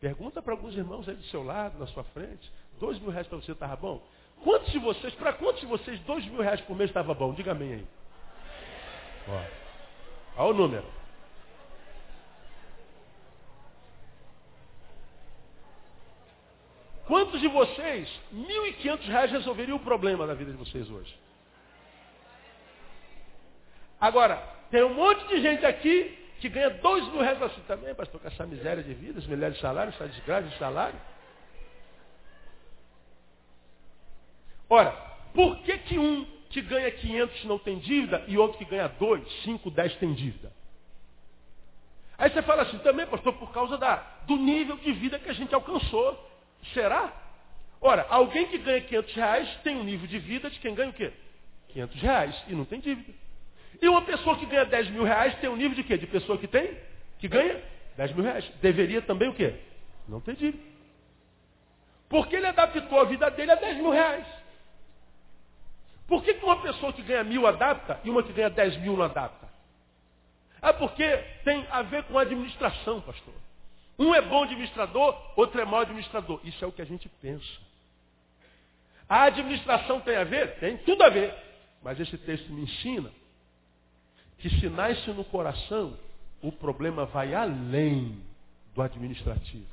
[0.00, 2.50] Pergunta para alguns irmãos aí do seu lado, na sua frente.
[2.78, 4.02] Dois mil reais para você estava bom?
[4.42, 7.34] Quantos de vocês, para quantos de vocês, dois mil reais por mês estava bom?
[7.34, 7.86] Diga amém aí.
[9.28, 10.42] Ó.
[10.42, 10.99] Olha o número.
[17.10, 18.38] Quantos de vocês, R$
[18.84, 21.12] 1.500 resolveriam o problema da vida de vocês hoje?
[24.00, 24.36] Agora,
[24.70, 28.28] tem um monte de gente aqui que ganha dois mil reais assim também, pastor, com
[28.28, 31.00] essa miséria de vida, esse milhares de salário, essa desgraça de salário.
[34.68, 34.92] Ora,
[35.34, 39.42] por que, que um que ganha 500 não tem dívida e outro que ganha 2,
[39.42, 40.52] 5, 10 tem dívida?
[42.16, 43.96] Aí você fala assim, também, pastor, por causa da,
[44.28, 46.29] do nível de vida que a gente alcançou.
[46.74, 47.12] Será?
[47.80, 50.92] Ora, alguém que ganha 500 reais tem um nível de vida de quem ganha o
[50.92, 51.12] quê?
[51.68, 53.12] 500 reais e não tem dívida.
[53.80, 55.96] E uma pessoa que ganha 10 mil reais tem um nível de quê?
[55.96, 56.76] De pessoa que tem?
[57.18, 57.62] Que ganha
[57.96, 58.46] 10 mil reais.
[58.60, 59.54] Deveria também o quê?
[60.06, 60.62] Não ter dívida.
[62.08, 64.26] Porque ele adaptou a vida dele a 10 mil reais.
[66.06, 68.96] Por que, que uma pessoa que ganha mil adapta e uma que ganha 10 mil
[68.96, 69.48] não adapta?
[70.60, 73.32] Ah, porque tem a ver com administração, pastor.
[74.00, 76.40] Um é bom administrador, outro é mau administrador.
[76.42, 77.46] Isso é o que a gente pensa.
[79.06, 80.58] A administração tem a ver?
[80.58, 81.34] Tem tudo a ver.
[81.82, 83.12] Mas esse texto me ensina
[84.38, 85.98] que se nasce no coração,
[86.40, 88.18] o problema vai além
[88.74, 89.66] do administrativo.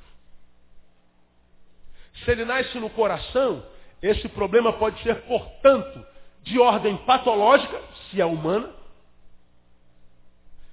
[2.25, 3.65] Se ele nasce no coração,
[4.01, 6.05] esse problema pode ser, portanto,
[6.43, 8.73] de ordem patológica, se é humana,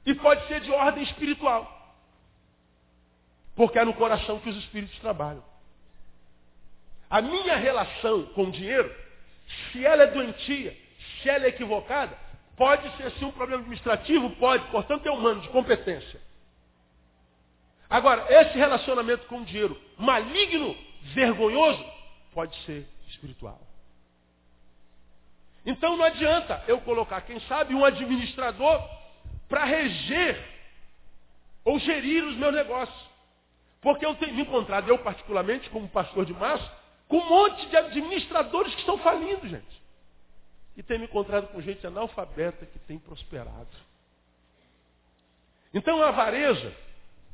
[0.04, 1.73] e pode ser de ordem espiritual.
[3.54, 5.44] Porque é no coração que os espíritos trabalham.
[7.08, 8.92] A minha relação com o dinheiro,
[9.70, 10.76] se ela é doentia,
[11.22, 12.16] se ela é equivocada,
[12.56, 16.20] pode ser sim um problema administrativo, pode, portanto é humano, de competência.
[17.88, 20.76] Agora, esse relacionamento com o dinheiro maligno,
[21.14, 21.84] vergonhoso,
[22.32, 23.60] pode ser espiritual.
[25.64, 28.82] Então não adianta eu colocar, quem sabe, um administrador
[29.48, 30.42] para reger
[31.64, 33.13] ou gerir os meus negócios.
[33.84, 36.72] Porque eu tenho me encontrado, eu particularmente, como pastor de massa,
[37.06, 39.82] com um monte de administradores que estão falindo, gente.
[40.74, 43.68] E tenho me encontrado com gente analfabeta que tem prosperado.
[45.74, 46.74] Então a avareza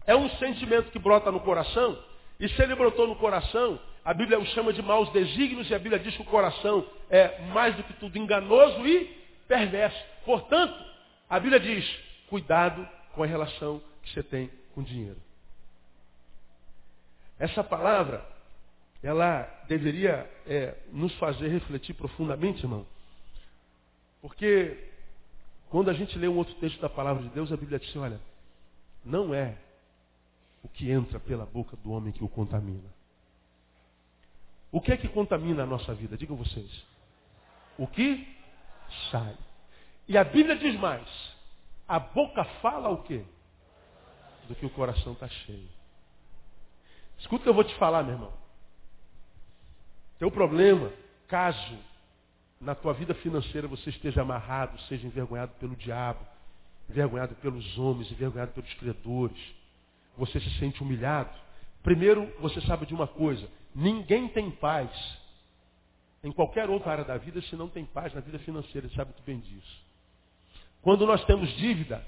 [0.05, 1.97] é um sentimento que brota no coração,
[2.41, 5.79] e se ele brotou no coração, a Bíblia o chama de maus desígnios, e a
[5.79, 9.05] Bíblia diz que o coração é mais do que tudo enganoso e
[9.47, 10.05] perverso.
[10.25, 10.75] Portanto,
[11.29, 11.89] a Bíblia diz,
[12.29, 15.30] cuidado com a relação que você tem com dinheiro.
[17.41, 18.23] Essa palavra,
[19.03, 22.87] ela deveria é, nos fazer refletir profundamente, irmão.
[24.21, 24.91] Porque
[25.71, 28.21] quando a gente lê um outro texto da palavra de Deus, a Bíblia diz, olha,
[29.03, 29.57] não é
[30.63, 32.93] o que entra pela boca do homem que o contamina.
[34.71, 36.19] O que é que contamina a nossa vida?
[36.19, 36.85] Digam vocês.
[37.79, 38.29] O que
[39.11, 39.35] sai.
[40.07, 41.09] E a Bíblia diz mais.
[41.89, 43.25] A boca fala o quê?
[44.47, 45.80] Do que o coração está cheio.
[47.21, 48.33] Escuta o que eu vou te falar, meu irmão.
[50.19, 50.93] Teu problema,
[51.29, 51.79] caso
[52.61, 56.21] na tua vida financeira você esteja amarrado, seja envergonhado pelo diabo,
[56.89, 59.39] envergonhado pelos homens, envergonhado pelos credores,
[60.17, 61.31] você se sente humilhado,
[61.83, 64.91] primeiro você sabe de uma coisa, ninguém tem paz
[66.23, 69.25] em qualquer outra área da vida se não tem paz na vida financeira, sabe muito
[69.25, 69.83] bem disso.
[70.83, 72.07] Quando nós temos dívida,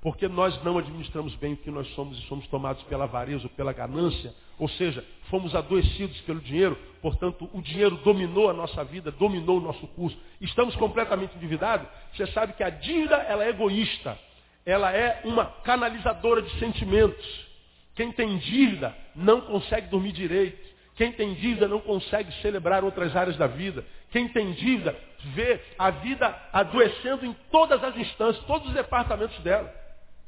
[0.00, 3.50] porque nós não administramos bem o que nós somos e somos tomados pela avareza ou
[3.50, 9.10] pela ganância, ou seja, fomos adoecidos pelo dinheiro, portanto, o dinheiro dominou a nossa vida,
[9.10, 14.18] dominou o nosso curso, estamos completamente endividados, você sabe que a dívida ela é egoísta,
[14.64, 17.48] ela é uma canalizadora de sentimentos.
[17.94, 20.68] Quem tem dívida não consegue dormir direito.
[20.94, 23.84] Quem tem dívida não consegue celebrar outras áreas da vida.
[24.10, 24.94] Quem tem dívida
[25.34, 29.72] vê a vida adoecendo em todas as instâncias, todos os departamentos dela.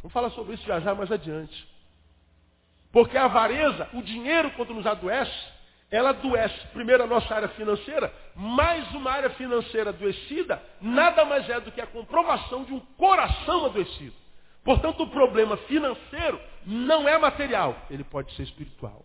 [0.03, 1.69] Vamos falar sobre isso já já mais adiante.
[2.93, 5.47] Porque a avareza, o dinheiro quando nos adoece,
[5.91, 11.61] ela adoece primeiro a nossa área financeira, mais uma área financeira adoecida, nada mais é
[11.61, 14.15] do que a comprovação de um coração adoecido.
[14.63, 19.05] Portanto, o problema financeiro não é material, ele pode ser espiritual.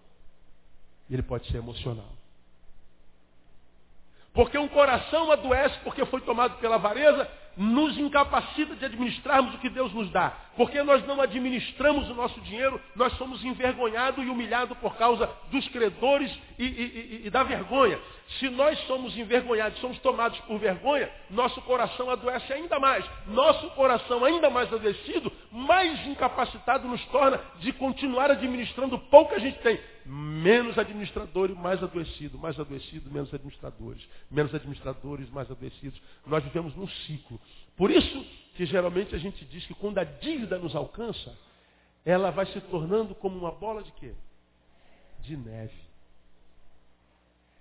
[1.09, 2.11] Ele pode ser emocional.
[4.33, 9.69] Porque um coração adoece porque foi tomado pela avareza, nos incapacita de administrarmos o que
[9.69, 10.33] Deus nos dá.
[10.55, 15.67] Porque nós não administramos o nosso dinheiro, nós somos envergonhados e humilhados por causa dos
[15.69, 17.99] credores e, e, e, e, da vergonha.
[18.39, 23.05] Se nós somos envergonhados, somos tomados por vergonha, nosso coração adoece ainda mais.
[23.27, 29.35] Nosso coração ainda mais adoecido, mais incapacitado nos torna de continuar administrando o pouco que
[29.35, 35.99] a gente tem menos administradores, mais adoecido, mais adoecido, menos administradores, menos administradores, mais adoecidos.
[36.27, 37.39] Nós vivemos num ciclo.
[37.75, 41.37] Por isso que geralmente a gente diz que quando a dívida nos alcança,
[42.05, 44.13] ela vai se tornando como uma bola de quê?
[45.21, 45.85] De neve.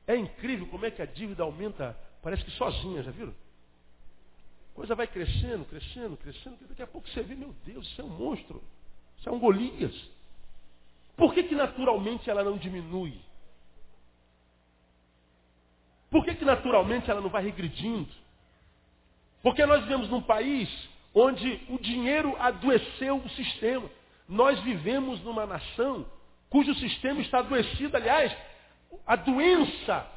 [0.07, 3.35] É incrível como é que a dívida aumenta, parece que sozinha, já viram?
[4.75, 8.09] Coisa vai crescendo, crescendo, crescendo, daqui a pouco você vê, meu Deus, isso é um
[8.09, 8.63] monstro,
[9.17, 9.95] isso é um Golias.
[11.17, 13.19] Por que, que naturalmente ela não diminui?
[16.11, 18.13] Por que, que naturalmente ela não vai regredindo?
[19.45, 20.71] Porque nós vivemos num país
[21.15, 23.91] onde o dinheiro adoeceu o sistema.
[24.27, 26.07] Nós vivemos numa nação
[26.49, 27.95] cujo sistema está adoecido.
[27.95, 28.35] Aliás,
[29.07, 30.11] a doença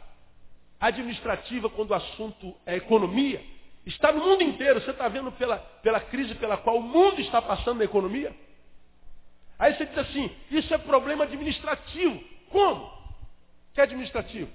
[0.79, 3.43] administrativa, quando o assunto é economia,
[3.85, 4.79] está no mundo inteiro.
[4.79, 8.33] Você está vendo pela, pela crise pela qual o mundo está passando na economia?
[9.59, 12.23] Aí você diz assim, isso é problema administrativo.
[12.49, 12.89] Como?
[13.73, 14.49] Que é administrativo?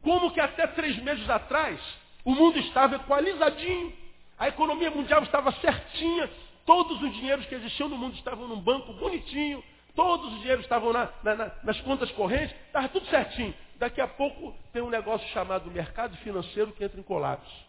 [0.00, 1.80] Como que até três meses atrás
[2.26, 3.92] o mundo estava equalizadinho,
[4.36, 6.28] a economia mundial estava certinha,
[6.66, 9.62] todos os dinheiros que existiam no mundo estavam num banco bonitinho,
[9.94, 13.54] todos os dinheiros estavam na, na, nas contas correntes, estava tudo certinho.
[13.76, 17.64] Daqui a pouco tem um negócio chamado mercado financeiro que entra em colapso.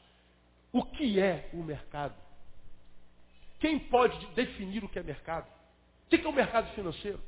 [0.74, 2.16] O que é o mercado?
[3.60, 5.48] Quem pode definir o que é mercado?
[6.08, 7.22] O que é o mercado financeiro?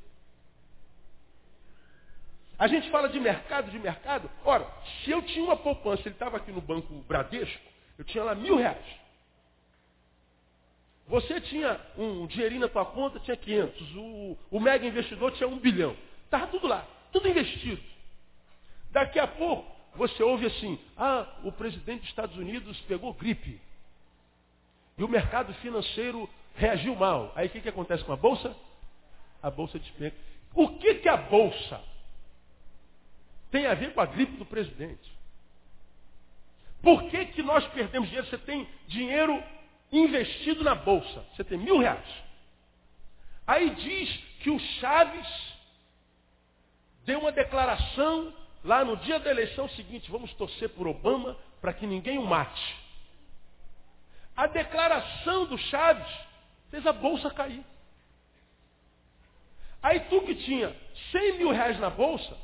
[2.60, 4.30] A gente fala de mercado, de mercado.
[4.44, 4.68] Ora,
[5.02, 7.64] se eu tinha uma poupança, ele estava aqui no banco Bradesco,
[7.98, 8.86] eu tinha lá mil reais.
[11.08, 13.96] Você tinha um dinheirinho na tua conta, tinha 500.
[13.96, 15.96] O, o mega investidor tinha um bilhão.
[16.26, 17.82] Estava tudo lá, tudo investido.
[18.92, 23.60] Daqui a pouco, você ouve assim, ah, o presidente dos Estados Unidos pegou gripe.
[24.98, 27.32] E o mercado financeiro reagiu mal.
[27.36, 28.54] Aí o que, que acontece com a bolsa?
[29.42, 30.18] A bolsa despenca.
[30.54, 31.82] O que, que a bolsa
[33.52, 35.12] tem a ver com a gripe do presidente?
[36.82, 38.28] Por que, que nós perdemos dinheiro?
[38.28, 39.44] Você tem dinheiro
[39.92, 41.26] investido na bolsa.
[41.34, 42.08] Você tem mil reais.
[43.46, 45.28] Aí diz que o Chaves
[47.04, 48.34] deu uma declaração
[48.64, 52.78] lá no dia da eleição seguinte, vamos torcer por Obama para que ninguém o mate.
[54.36, 56.08] A declaração do Chaves
[56.70, 57.64] fez a bolsa cair.
[59.82, 60.76] Aí tu que tinha
[61.12, 62.38] 100 mil reais na bolsa,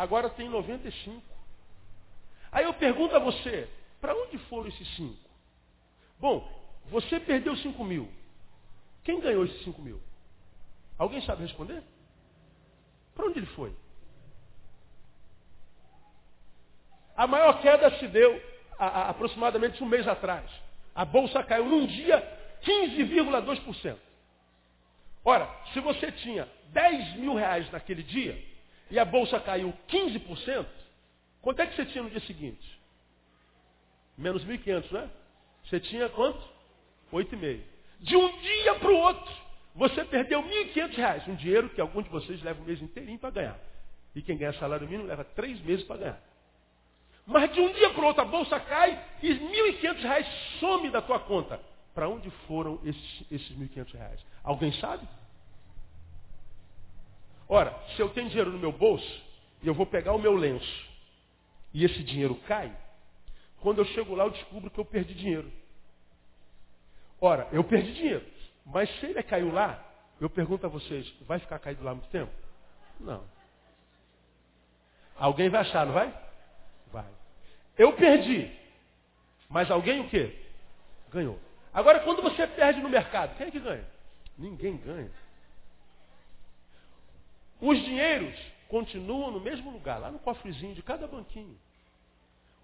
[0.00, 1.22] agora tem 95.
[2.50, 3.68] Aí eu pergunto a você,
[4.00, 5.14] para onde foram esses 5?
[6.18, 6.50] Bom,
[6.86, 8.10] você perdeu 5 mil.
[9.04, 10.00] Quem ganhou esses 5 mil?
[10.96, 11.82] Alguém sabe responder?
[13.14, 13.76] Para onde ele foi?
[17.14, 18.42] A maior queda se deu
[18.78, 20.50] a, a, aproximadamente um mês atrás.
[20.94, 22.18] A bolsa caiu num dia
[22.62, 23.98] 15,2%.
[25.22, 28.49] Ora, se você tinha 10 mil reais naquele dia
[28.90, 30.66] e a bolsa caiu 15%,
[31.40, 32.80] quanto é que você tinha no dia seguinte?
[34.18, 35.10] Menos 1.500, né?
[35.64, 36.40] Você tinha quanto?
[37.12, 37.60] 8,5.
[38.00, 39.32] De um dia para o outro,
[39.74, 41.28] você perdeu 1.500 reais.
[41.28, 43.58] Um dinheiro que algum de vocês leva um mês inteirinho para ganhar.
[44.14, 46.20] E quem ganha salário mínimo leva três meses para ganhar.
[47.26, 50.26] Mas de um dia para o outro a bolsa cai e 1.500 reais
[50.58, 51.60] some da tua conta.
[51.94, 54.26] Para onde foram esses, esses 1.500 reais?
[54.42, 55.06] Alguém sabe?
[57.52, 59.22] Ora, se eu tenho dinheiro no meu bolso
[59.60, 60.88] e eu vou pegar o meu lenço
[61.74, 62.72] e esse dinheiro cai,
[63.60, 65.50] quando eu chego lá eu descubro que eu perdi dinheiro.
[67.20, 68.24] Ora, eu perdi dinheiro.
[68.64, 69.84] Mas se ele caiu lá,
[70.20, 72.30] eu pergunto a vocês, vai ficar caído lá muito tempo?
[73.00, 73.24] Não.
[75.16, 76.14] Alguém vai achar, não vai?
[76.92, 77.10] Vai.
[77.76, 78.48] Eu perdi.
[79.48, 80.38] Mas alguém o quê?
[81.10, 81.36] Ganhou.
[81.74, 83.84] Agora, quando você perde no mercado, quem é que ganha?
[84.38, 85.10] Ninguém ganha.
[87.60, 88.34] Os dinheiros
[88.68, 91.58] continuam no mesmo lugar, lá no cofrezinho de cada banquinho.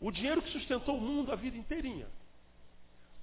[0.01, 2.07] O dinheiro que sustentou o mundo a vida inteirinha.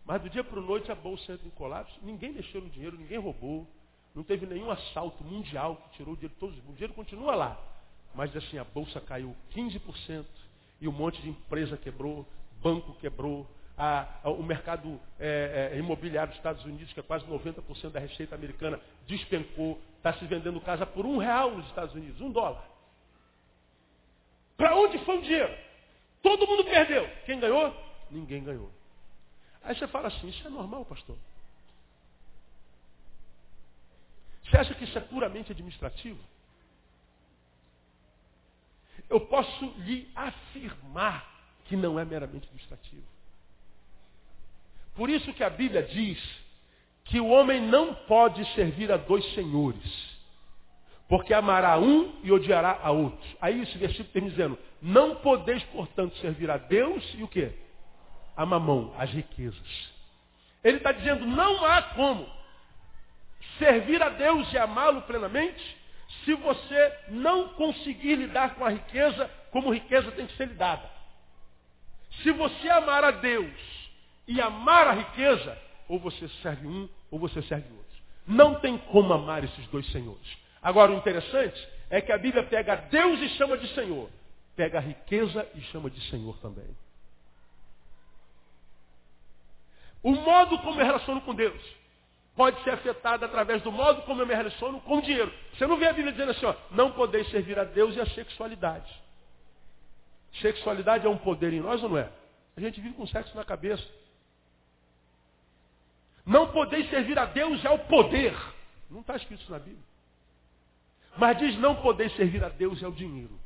[0.05, 2.97] Mas do dia para a noite a bolsa entra em colapso, ninguém mexeu no dinheiro,
[2.97, 3.67] ninguém roubou,
[4.13, 6.57] não teve nenhum assalto mundial que tirou o dinheiro de todos.
[6.67, 7.59] O dinheiro continua lá.
[8.13, 10.25] Mas assim, a bolsa caiu 15%
[10.79, 12.27] e um monte de empresa quebrou,
[12.61, 17.25] banco quebrou, a, a, o mercado é, é, imobiliário dos Estados Unidos, que é quase
[17.25, 22.19] 90% da receita americana, despencou, está se vendendo casa por um real nos Estados Unidos,
[22.21, 22.63] um dólar.
[24.55, 25.57] Para onde foi o dinheiro?
[26.21, 27.09] Todo mundo perdeu.
[27.25, 27.75] Quem ganhou?
[28.11, 28.71] Ninguém ganhou.
[29.63, 31.17] Aí você fala assim, isso é normal, pastor?
[34.43, 36.19] Você acha que isso é puramente administrativo?
[39.09, 41.27] Eu posso lhe afirmar
[41.65, 43.03] que não é meramente administrativo.
[44.95, 46.19] Por isso que a Bíblia diz
[47.05, 50.13] que o homem não pode servir a dois senhores.
[51.07, 53.27] Porque amará um e odiará a outro.
[53.41, 57.51] Aí esse versículo termina dizendo, não podeis, portanto, servir a Deus e o quê?
[58.35, 59.93] A mamão, as riquezas.
[60.63, 62.27] Ele está dizendo, não há como
[63.59, 65.77] servir a Deus e amá-lo plenamente
[66.23, 70.89] se você não conseguir lidar com a riqueza como riqueza tem que ser lidada.
[72.21, 73.82] Se você amar a Deus
[74.27, 75.57] e amar a riqueza,
[75.87, 77.83] ou você serve um ou você serve outro.
[78.25, 80.37] Não tem como amar esses dois senhores.
[80.61, 84.09] Agora o interessante é que a Bíblia pega Deus e chama de Senhor.
[84.55, 86.67] Pega a riqueza e chama de Senhor também.
[90.01, 91.61] O modo como eu relaciono com Deus
[92.35, 95.31] pode ser afetado através do modo como eu me relaciono com o dinheiro.
[95.53, 98.05] Você não vê a Bíblia dizendo assim, ó, não podeis servir a Deus e a
[98.07, 98.91] sexualidade.
[100.41, 102.09] Sexualidade é um poder em nós ou não é?
[102.57, 103.83] A gente vive com sexo na cabeça.
[106.25, 108.35] Não podeis servir a Deus ao poder.
[108.89, 109.83] Não está escrito isso na Bíblia.
[111.17, 113.39] Mas diz não podeis servir a Deus e ao dinheiro.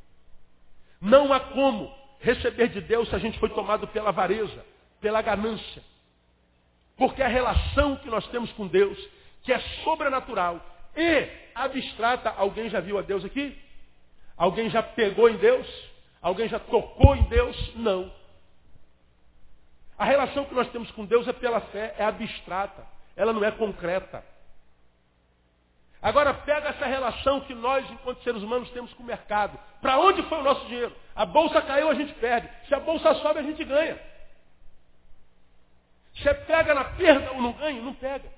[1.00, 4.64] Não há como receber de Deus se a gente foi tomado pela avareza,
[5.00, 5.82] pela ganância.
[6.96, 8.98] Porque a relação que nós temos com Deus,
[9.42, 10.60] que é sobrenatural
[10.96, 13.56] e abstrata, alguém já viu a Deus aqui?
[14.36, 15.66] Alguém já pegou em Deus?
[16.20, 17.74] Alguém já tocou em Deus?
[17.76, 18.12] Não.
[19.98, 22.86] A relação que nós temos com Deus é pela fé, é abstrata.
[23.16, 24.24] Ela não é concreta.
[26.00, 29.58] Agora pega essa relação que nós, enquanto seres humanos, temos com o mercado.
[29.82, 30.94] Para onde foi o nosso dinheiro?
[31.16, 32.48] A bolsa caiu, a gente perde.
[32.68, 33.98] Se a bolsa sobe, a gente ganha.
[36.14, 37.82] Você pega na perda ou não ganha?
[37.82, 38.30] Não pega.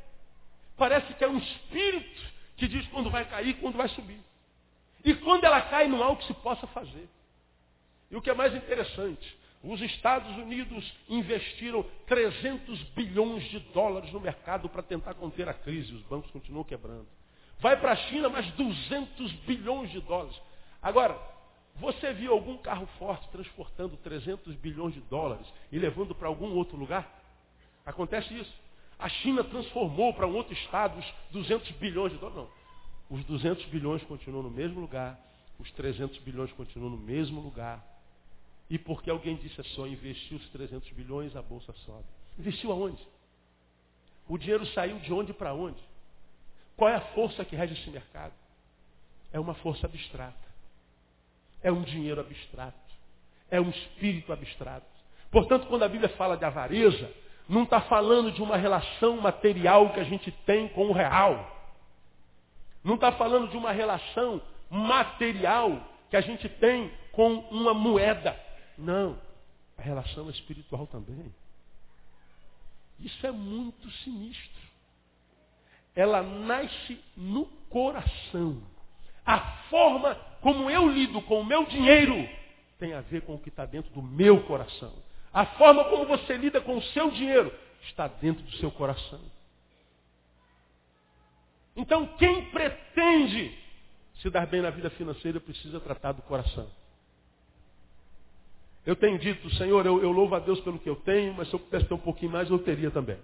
[0.78, 2.22] Parece que é um espírito
[2.56, 4.20] que diz quando vai cair, quando vai subir.
[5.04, 7.08] E quando ela cai, não há o que se possa fazer.
[8.10, 14.20] E o que é mais interessante, os Estados Unidos investiram 300 bilhões de dólares no
[14.20, 15.94] mercado para tentar conter a crise.
[15.94, 17.06] Os bancos continuam quebrando.
[17.58, 20.40] Vai para a China mais 200 bilhões de dólares.
[20.80, 21.18] Agora,
[21.76, 26.76] você viu algum carro forte transportando 300 bilhões de dólares e levando para algum outro
[26.78, 27.20] lugar?
[27.84, 28.54] Acontece isso.
[28.98, 32.38] A China transformou para um outro estado os 200 bilhões de dólares.
[32.38, 33.16] Não.
[33.18, 35.18] Os 200 bilhões continuam no mesmo lugar.
[35.58, 37.84] Os 300 bilhões continuam no mesmo lugar.
[38.70, 42.04] E porque alguém disse só investiu os 300 bilhões, a bolsa sobe.
[42.38, 43.04] Investiu aonde?
[44.28, 45.82] O dinheiro saiu de onde para onde?
[46.76, 48.32] Qual é a força que rege esse mercado?
[49.32, 50.48] É uma força abstrata.
[51.62, 52.78] É um dinheiro abstrato.
[53.50, 54.86] É um espírito abstrato.
[55.32, 57.12] Portanto, quando a Bíblia fala de avareza,
[57.48, 61.58] não está falando de uma relação material que a gente tem com o real.
[62.84, 64.40] Não está falando de uma relação
[64.70, 68.38] material que a gente tem com uma moeda.
[68.80, 69.18] Não.
[69.78, 71.32] A relação é espiritual também.
[72.98, 74.70] Isso é muito sinistro
[75.94, 78.62] ela nasce no coração.
[79.24, 82.28] A forma como eu lido com o meu dinheiro
[82.78, 84.92] tem a ver com o que está dentro do meu coração.
[85.32, 87.52] A forma como você lida com o seu dinheiro
[87.82, 89.20] está dentro do seu coração.
[91.76, 93.56] Então, quem pretende
[94.16, 96.68] se dar bem na vida financeira precisa tratar do coração.
[98.86, 101.54] Eu tenho dito, Senhor, eu, eu louvo a Deus pelo que eu tenho, mas se
[101.54, 103.18] eu pudesse ter um pouquinho mais, eu teria também.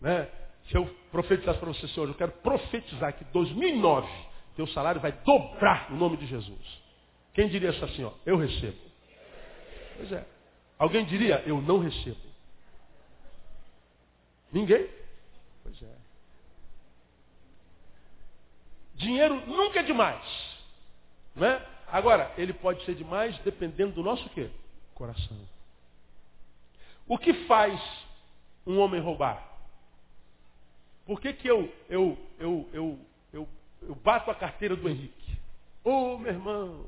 [0.00, 0.28] Né?
[0.68, 4.08] Se eu profetizasse para você, Senhor, eu quero profetizar que 2009
[4.54, 6.82] teu salário vai dobrar no nome de Jesus.
[7.32, 8.12] Quem diria isso assim, ó?
[8.26, 8.76] Eu recebo.
[9.96, 10.26] Pois é.
[10.78, 12.20] Alguém diria, eu não recebo.
[14.52, 14.88] Ninguém?
[15.62, 15.96] Pois é.
[18.96, 20.22] Dinheiro nunca é demais.
[21.34, 21.71] Não é?
[21.92, 24.50] Agora, ele pode ser demais dependendo do nosso quê?
[24.94, 25.36] Coração.
[27.06, 27.78] O que faz
[28.66, 29.46] um homem roubar?
[31.04, 32.98] Por que, que eu, eu, eu, eu,
[33.30, 33.48] eu,
[33.82, 35.38] eu bato a carteira do Henrique?
[35.84, 36.86] Ô, oh, meu irmão.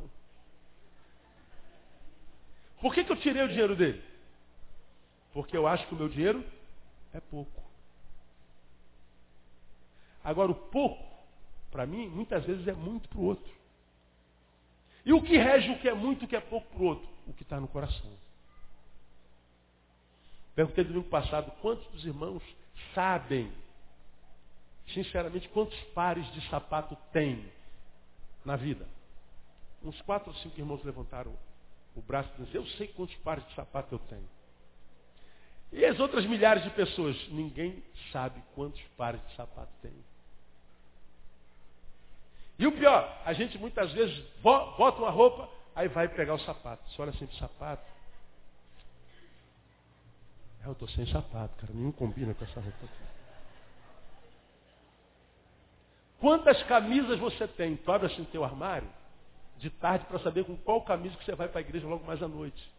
[2.81, 4.03] Por que, que eu tirei o dinheiro dele?
[5.35, 6.43] Porque eu acho que o meu dinheiro
[7.13, 7.63] é pouco.
[10.23, 11.05] Agora, o pouco,
[11.71, 13.64] para mim, muitas vezes é muito para o outro.
[15.05, 16.87] E o que rege o que é muito e o que é pouco para o
[16.87, 17.09] outro?
[17.27, 18.13] O que está no coração.
[20.55, 22.43] Perguntei domingo passado quantos dos irmãos
[22.95, 23.53] sabem
[24.93, 27.51] sinceramente, quantos pares de sapato tem
[28.45, 28.87] na vida?
[29.83, 31.35] Uns quatro ou cinco irmãos levantaram
[31.95, 34.29] o braço e disseram, eu sei quantos pares de sapato eu tenho.
[35.73, 37.17] E as outras milhares de pessoas?
[37.29, 37.83] Ninguém
[38.13, 39.93] sabe quantos pares de sapato tem.
[42.59, 46.89] E o pior, a gente muitas vezes bota uma roupa, aí vai pegar o sapato.
[46.91, 47.93] Você olha assim para o sapato.
[50.63, 51.73] É, eu estou sem sapato, cara.
[51.75, 53.15] Nenhum combina com essa roupa aqui.
[56.21, 57.77] Quantas camisas você tem?
[57.77, 58.89] Tu abre assim teu armário
[59.59, 62.23] de tarde para saber com qual camisa que você vai para a igreja logo mais
[62.23, 62.73] à noite.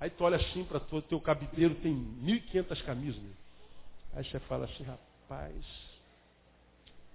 [0.00, 3.22] Aí tu olha assim para o teu cabideiro, tem 1.500 camisas.
[4.14, 5.87] Aí você fala assim, rapaz,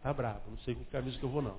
[0.03, 1.57] tá bravo, não sei com que camisa que eu vou não.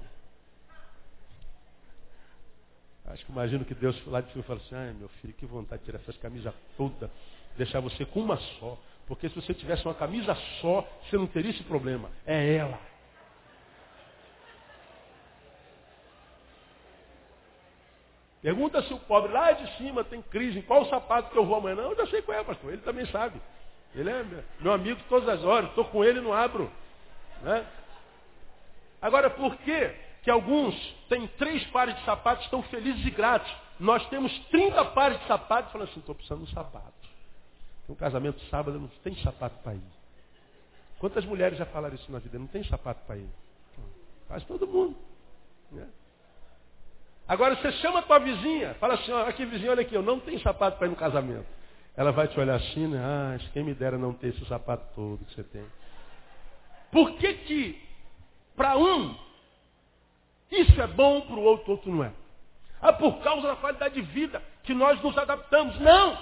[3.06, 5.80] Acho que imagino que Deus lá de cima fala assim, ai meu filho, que vontade
[5.80, 7.10] de tirar essas camisas todas,
[7.56, 8.78] deixar você com uma só.
[9.06, 12.10] Porque se você tivesse uma camisa só, você não teria esse problema.
[12.26, 12.78] É ela.
[18.40, 21.56] Pergunta se o pobre lá de cima tem crise, em qual sapato que eu vou
[21.56, 21.76] amanhã.
[21.76, 22.72] Não, eu já sei qual é, pastor.
[22.72, 23.40] Ele também sabe.
[23.94, 24.24] Ele é
[24.60, 25.70] meu amigo todas as horas.
[25.70, 26.70] Estou com ele não abro.
[27.42, 27.66] Né?
[29.04, 30.74] Agora, por que, que alguns
[31.10, 33.54] têm três pares de sapatos estão felizes e gratos?
[33.78, 36.94] Nós temos 30 pares de sapatos falamos assim, estou precisando de um sapato.
[37.86, 39.82] Tem um casamento sábado, não tem sapato para ir.
[40.98, 42.38] Quantas mulheres já falaram isso na vida?
[42.38, 43.28] Não tem sapato para ir.
[44.26, 44.96] Faz todo mundo.
[45.70, 45.86] Né?
[47.28, 50.18] Agora você chama a tua vizinha, fala assim, ó, aqui vizinha, olha aqui, eu não
[50.18, 51.46] tenho sapato para ir no casamento.
[51.94, 52.98] Ela vai te olhar assim, né?
[52.98, 55.66] Ah, quem me dera não ter esse sapato todo que você tem.
[56.90, 57.82] Por que que,
[58.56, 59.16] para um,
[60.50, 62.12] isso é bom, para o outro, outro não é?
[62.80, 65.78] Ah, por causa da qualidade de vida que nós nos adaptamos.
[65.80, 66.18] Não!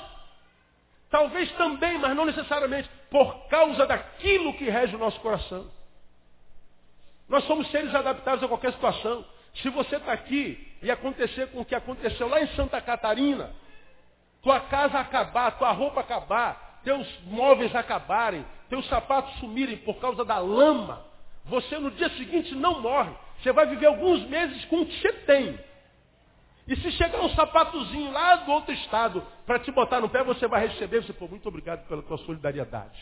[1.10, 5.70] Talvez também, mas não necessariamente, por causa daquilo que rege o nosso coração.
[7.28, 9.24] Nós somos seres adaptados a qualquer situação.
[9.56, 13.54] Se você está aqui e acontecer com o que aconteceu lá em Santa Catarina,
[14.42, 20.38] tua casa acabar, tua roupa acabar, teus móveis acabarem, teus sapatos sumirem por causa da
[20.38, 21.04] lama,
[21.44, 23.12] você no dia seguinte não morre.
[23.42, 25.58] Você vai viver alguns meses com o que você tem.
[26.66, 30.46] E se chegar um sapatozinho lá do outro estado para te botar no pé, você
[30.46, 31.02] vai receber.
[31.02, 33.00] Você, pô, muito obrigado pela tua solidariedade.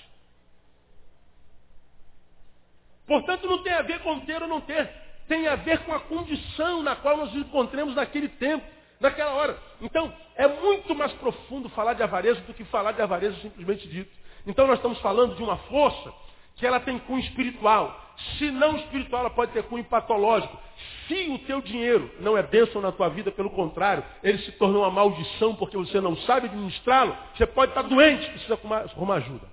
[3.06, 4.88] Portanto, não tem a ver com ter ou não ter.
[5.28, 8.64] Tem a ver com a condição na qual nos encontramos naquele tempo,
[8.98, 9.58] naquela hora.
[9.80, 14.10] Então, é muito mais profundo falar de avareza do que falar de avareza simplesmente dito.
[14.46, 16.12] Então, nós estamos falando de uma força
[16.56, 18.09] que ela tem cunho espiritual.
[18.38, 20.58] Se não espiritual, ela pode ter cunho patológico.
[21.06, 24.82] Se o teu dinheiro não é bênção na tua vida, pelo contrário, ele se tornou
[24.82, 29.46] uma maldição porque você não sabe administrá-lo, você pode estar doente, precisa arrumar ajuda.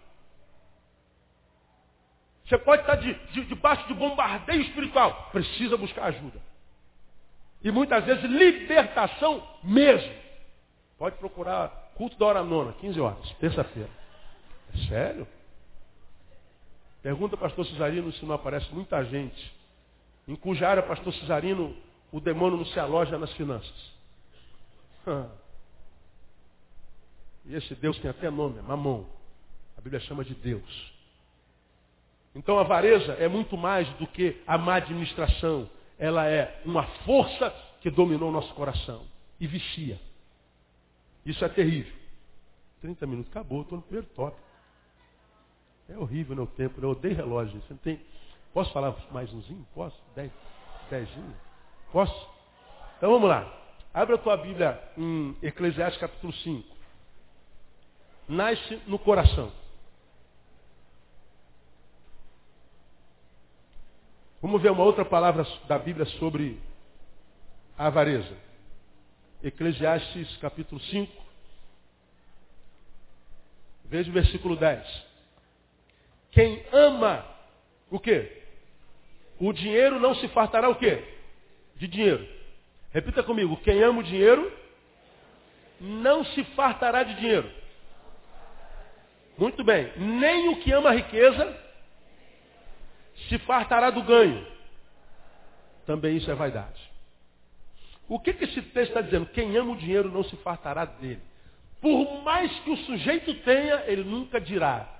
[2.45, 6.39] Você pode estar de, de, debaixo de bombardeio espiritual, precisa buscar ajuda.
[7.61, 10.13] E muitas vezes libertação mesmo.
[10.97, 13.89] Pode procurar culto da hora nona, 15 horas, terça-feira.
[14.73, 15.27] É sério?
[17.07, 19.55] Pergunta pastor Cesarino se não aparece muita gente,
[20.27, 21.73] em cuja área, pastor Cesarino,
[22.11, 23.93] o demônio não se aloja nas finanças.
[27.45, 29.07] E esse Deus tem até nome, é mamão.
[29.77, 30.93] A Bíblia chama de Deus.
[32.35, 35.69] Então a avareza é muito mais do que a má administração.
[35.97, 37.49] Ela é uma força
[37.79, 39.05] que dominou o nosso coração
[39.39, 39.97] e vicia.
[41.25, 41.93] Isso é terrível.
[42.81, 44.46] 30 minutos, acabou, estou no primeiro tópico.
[45.89, 47.61] É horrível meu tempo, eu odeio relógio.
[47.61, 48.01] Você não tem.
[48.53, 49.65] Posso falar mais umzinho?
[49.73, 49.97] Posso?
[50.15, 50.31] Dez?
[50.89, 51.35] Dezinho?
[51.91, 52.29] Posso?
[52.97, 53.53] Então vamos lá.
[53.93, 56.75] Abra a tua Bíblia em Eclesiastes capítulo 5.
[58.27, 59.51] Nasce no coração.
[64.41, 66.61] Vamos ver uma outra palavra da Bíblia sobre
[67.77, 68.37] a avareza.
[69.41, 71.11] Eclesiastes capítulo 5.
[73.85, 75.06] Veja o versículo 10.
[76.37, 77.25] Quem ama
[77.89, 78.43] o quê?
[79.39, 81.03] O dinheiro não se fartará o quê?
[81.77, 82.29] De dinheiro.
[82.91, 83.57] Repita comigo.
[83.57, 84.55] Quem ama o dinheiro
[85.81, 87.51] não se fartará de dinheiro.
[89.35, 89.91] Muito bem.
[89.97, 91.59] Nem o que ama a riqueza
[93.27, 94.45] se fartará do ganho.
[95.87, 96.79] Também isso é vaidade.
[98.07, 99.25] O que, que esse texto está dizendo?
[99.25, 101.19] Quem ama o dinheiro não se fartará dele.
[101.81, 104.96] Por mais que o sujeito tenha, ele nunca dirá,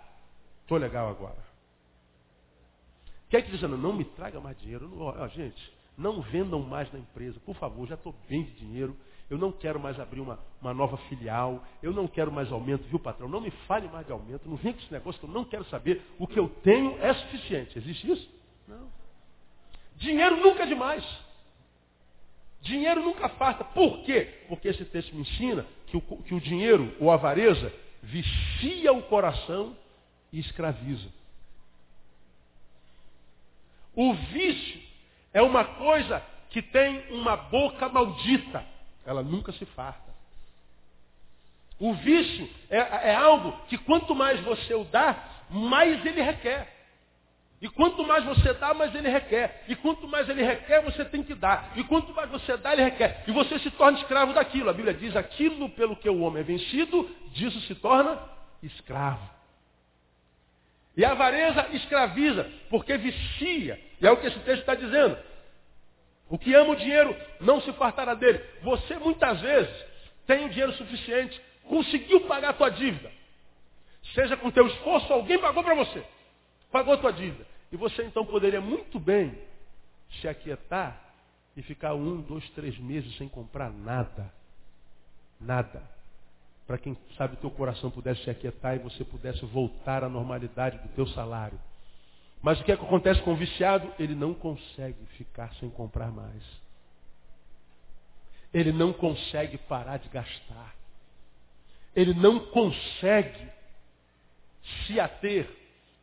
[0.68, 1.38] Estou legal agora.
[3.30, 4.91] Quer que dizendo, não me traga mais dinheiro.
[4.99, 7.39] Ó, gente, não vendam mais na empresa.
[7.45, 8.93] Por favor, já estou bem de dinheiro.
[9.30, 11.63] Eu não quero mais abrir uma, uma nova filial.
[11.82, 13.30] Eu não quero mais aumento, viu, patrão?
[13.30, 14.49] Não me fale mais de aumento.
[14.49, 16.01] Não vem com esse negócio que eu não quero saber.
[16.20, 17.78] O que eu tenho é suficiente.
[17.78, 18.30] Existe isso?
[18.68, 18.89] Não.
[19.95, 21.05] Dinheiro nunca é demais.
[22.59, 23.63] Dinheiro nunca falta.
[23.63, 24.43] Por quê?
[24.49, 27.72] Porque esse texto me ensina que o, que o dinheiro, ou avareza,
[28.03, 29.74] vicia o coração
[30.32, 31.10] e escraviza.
[33.96, 34.82] O vício
[35.34, 38.64] é uma coisa que tem uma boca maldita.
[39.06, 40.16] Ela nunca se farta.
[41.80, 42.78] O vício é,
[43.12, 45.16] é, algo que quanto mais você o dá,
[45.50, 46.76] mais ele requer.
[47.60, 49.64] E quanto mais você dá, mais ele requer.
[49.68, 51.72] E quanto mais ele requer, você tem que dar.
[51.76, 53.24] E quanto mais você dá, ele requer.
[53.28, 54.70] E você se torna escravo daquilo.
[54.70, 58.20] A Bíblia diz: aquilo pelo que o homem é vencido, disso se torna
[58.62, 59.37] escravo.
[60.98, 63.80] E a avareza escraviza, porque vicia.
[64.02, 65.16] E é o que esse texto está dizendo.
[66.28, 68.43] O que ama o dinheiro não se fartará dele.
[68.64, 69.86] Você muitas vezes
[70.26, 73.12] tem o dinheiro suficiente, conseguiu pagar a tua dívida.
[74.16, 76.04] Seja com teu esforço, alguém pagou para você.
[76.72, 77.45] Pagou a tua dívida.
[77.72, 79.38] E você então poderia muito bem
[80.20, 81.00] se aquietar
[81.56, 84.34] e ficar um, dois, três meses sem comprar nada.
[85.39, 85.97] Nada
[86.68, 90.78] para quem sabe o teu coração pudesse se aquietar e você pudesse voltar à normalidade
[90.80, 91.57] do teu salário.
[92.41, 93.91] Mas o que, é que acontece com o viciado?
[93.97, 96.43] Ele não consegue ficar sem comprar mais.
[98.53, 100.76] Ele não consegue parar de gastar.
[101.95, 103.49] Ele não consegue
[104.86, 105.49] se ater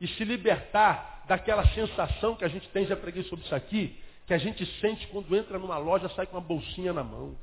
[0.00, 4.34] e se libertar daquela sensação que a gente tem, já preguei sobre isso aqui, que
[4.34, 7.36] a gente sente quando entra numa loja, sai com uma bolsinha na mão.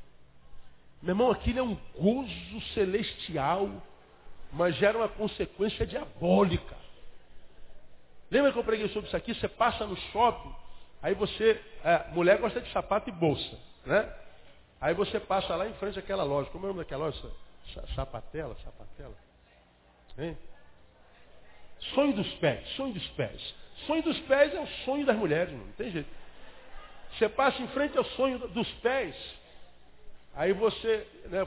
[1.02, 3.68] Meu irmão, aquilo é um gozo celestial,
[4.52, 6.76] mas gera uma consequência diabólica.
[8.30, 9.34] Lembra que eu preguei sobre isso aqui?
[9.34, 10.54] Você passa no shopping,
[11.02, 11.60] aí você.
[11.84, 14.10] É, mulher gosta de sapato e bolsa, né?
[14.80, 16.48] Aí você passa lá em frente àquela loja.
[16.50, 17.30] Como é o nome daquela loja?
[17.94, 18.56] Sapatela?
[18.64, 19.14] Sapatela?
[20.18, 20.38] Hein?
[21.94, 23.54] Sonho dos pés, sonho dos pés.
[23.86, 26.08] Sonho dos pés é o sonho das mulheres, não tem jeito.
[27.18, 29.16] Você passa em frente ao sonho dos pés.
[30.34, 31.46] Aí você, né,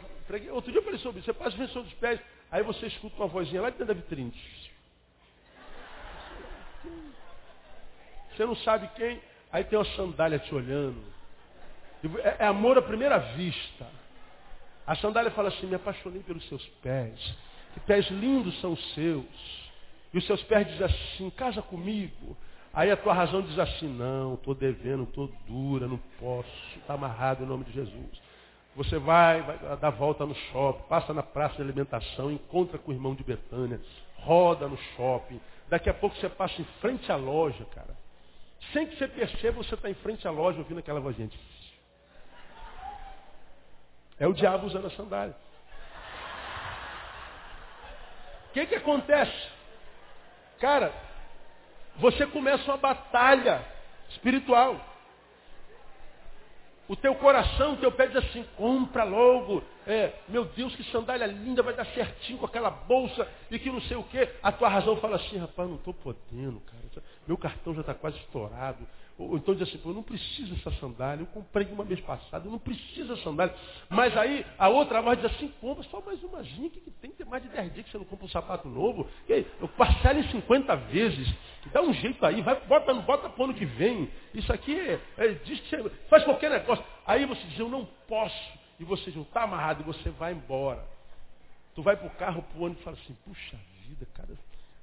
[0.51, 2.19] outro dia eu falei sobre isso, você passa em frente ao sonho dos pés,
[2.51, 4.33] aí você escuta uma vozinha lá dentro da vitrine.
[8.35, 9.19] Você não sabe quem,
[9.51, 11.01] aí tem uma sandália te olhando.
[12.23, 13.87] É, é amor à primeira vista.
[14.85, 17.35] A sandália fala assim, me apaixonei pelos seus pés.
[17.73, 19.25] Que pés lindos são os seus.
[20.13, 22.37] E os seus pés dizem assim, casa comigo.
[22.73, 27.43] Aí a tua razão diz assim, não, estou devendo, estou dura, não posso, está amarrado
[27.43, 28.24] em nome de Jesus.
[28.75, 32.93] Você vai, vai dar volta no shopping, passa na praça de alimentação, encontra com o
[32.93, 33.79] irmão de Betânia,
[34.17, 35.39] roda no shopping.
[35.69, 37.95] Daqui a pouco você passa em frente à loja, cara.
[38.73, 41.29] Sem que você perceba, você está em frente à loja ouvindo aquela vozinha.
[44.19, 45.35] É o diabo usando a sandália.
[48.49, 49.49] O que, que acontece?
[50.59, 50.93] Cara,
[51.97, 53.65] você começa uma batalha
[54.09, 54.79] espiritual.
[56.87, 59.63] O teu coração, o teu pé diz assim, compra logo.
[59.87, 63.81] É, meu Deus, que sandália linda, vai dar certinho com aquela bolsa e que não
[63.81, 64.29] sei o quê.
[64.41, 66.85] A tua razão fala assim, rapaz, não estou podendo, cara.
[67.27, 68.85] Meu cartão já está quase estourado.
[69.17, 72.51] Ou então diz assim, eu não preciso dessa sandália, eu comprei uma mês passado, eu
[72.51, 73.55] não preciso dessa sandália.
[73.89, 77.25] Mas aí a outra voz diz assim, compra só mais umazinha, que tem que ter
[77.25, 79.07] mais de 10 dias que você não compra um sapato novo.
[79.29, 81.33] E aí, eu parcelo em 50 vezes,
[81.69, 84.11] dá um jeito aí, vai, bota, bota para o ano que vem.
[84.33, 86.83] Isso aqui é, é, diz que você faz qualquer negócio.
[87.05, 88.59] Aí você diz, eu não posso.
[88.79, 90.83] E você diz, está amarrado, e você vai embora.
[91.73, 93.57] Tu vai para o carro, para o ônibus e fala assim, puxa
[93.87, 94.29] vida, cara,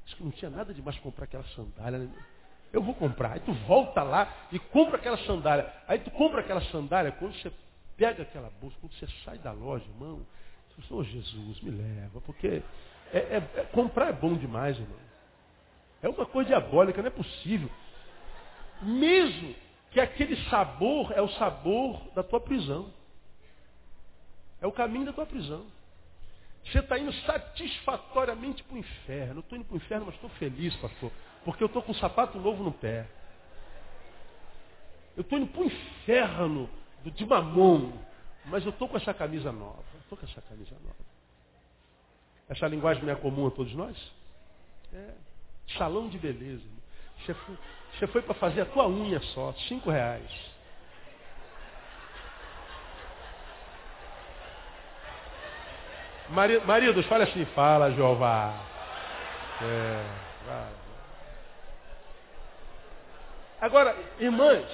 [0.07, 1.99] acho que não tinha nada de mais comprar aquela sandália.
[1.99, 2.11] Né?
[2.73, 3.33] Eu vou comprar.
[3.33, 5.73] Aí tu volta lá e compra aquela sandália.
[5.87, 7.53] Aí tu compra aquela sandália, quando você
[7.97, 10.27] pega aquela bolsa, quando você sai da loja, irmão,
[10.69, 12.63] você fala, oh, Jesus, me leva, porque
[13.13, 15.12] é, é, é, comprar é bom demais, irmão.
[16.03, 17.71] É uma coisa diabólica, não é possível.
[18.83, 19.55] Mesmo
[19.93, 22.93] que aquele sabor é o sabor da tua prisão.
[24.61, 25.65] É o caminho da tua prisão.
[26.65, 29.35] Você está indo satisfatoriamente para o inferno.
[29.37, 31.11] Eu estou indo para o inferno, mas estou feliz, pastor.
[31.45, 33.07] Porque eu estou com um sapato novo no pé.
[35.17, 36.71] Eu estou indo para o inferno
[37.05, 37.93] de mamão.
[38.47, 39.83] Mas eu estou com essa camisa nova.
[40.01, 41.13] Estou com essa camisa nova.
[42.49, 43.97] Essa linguagem não é comum a todos nós?
[44.93, 45.32] É.
[45.77, 46.63] Salão de beleza.
[47.19, 50.53] Você foi, foi para fazer a tua unha só, cinco reais.
[56.65, 58.55] Maridos, fale assim, fala, Jeová.
[59.61, 60.05] É,
[60.47, 60.73] vai.
[63.61, 64.67] Agora, irmãs,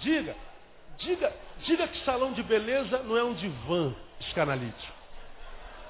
[0.00, 0.34] diga,
[0.98, 4.92] diga, diga que salão de beleza não é um divã psicanalítico.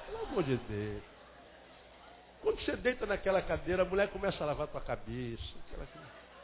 [0.05, 1.12] Pelo amor de Deus.
[2.43, 5.41] Quando você deita naquela cadeira, a mulher começa a lavar a tua cabeça.
[5.65, 5.87] Aquela...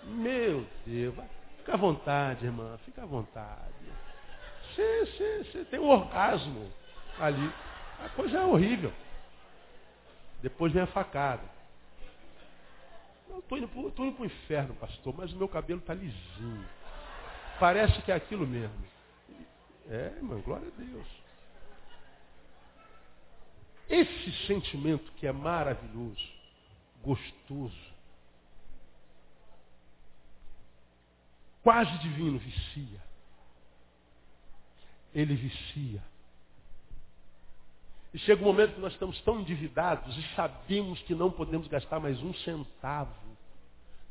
[0.03, 1.13] Meu Deus,
[1.57, 3.73] fica à vontade, irmã, fica à vontade.
[4.63, 6.71] Você, você, você tem um orgasmo
[7.19, 7.53] ali.
[8.03, 8.93] A coisa é horrível.
[10.41, 11.43] Depois vem a facada.
[13.29, 16.65] Eu estou indo para o inferno, pastor, mas o meu cabelo está lisinho.
[17.59, 18.87] Parece que é aquilo mesmo.
[19.89, 21.18] É, irmão, glória a Deus.
[23.89, 26.23] Esse sentimento que é maravilhoso,
[27.03, 27.89] gostoso,
[31.63, 33.01] quase divino, vicia.
[35.13, 36.03] Ele vicia.
[38.13, 41.99] E chega um momento que nós estamos tão endividados e sabemos que não podemos gastar
[41.99, 43.15] mais um centavo.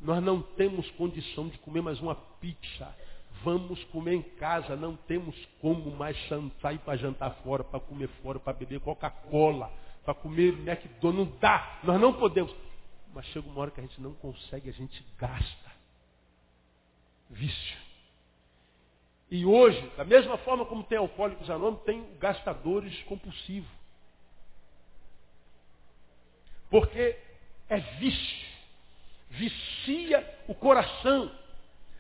[0.00, 2.94] Nós não temos condição de comer mais uma pizza.
[3.42, 6.16] Vamos comer em casa, não temos como mais
[6.60, 9.72] sair para jantar fora, para comer fora, para beber Coca-Cola,
[10.04, 11.32] para comer McDonald's.
[11.32, 12.54] Não dá, nós não podemos.
[13.14, 15.72] Mas chega uma hora que a gente não consegue, a gente gasta.
[17.30, 17.78] Vício.
[19.30, 23.70] E hoje, da mesma forma como tem alcoólicos anônimos, tem gastadores compulsivos.
[26.70, 27.16] Porque
[27.68, 28.48] é vício.
[29.30, 31.30] Vicia o coração.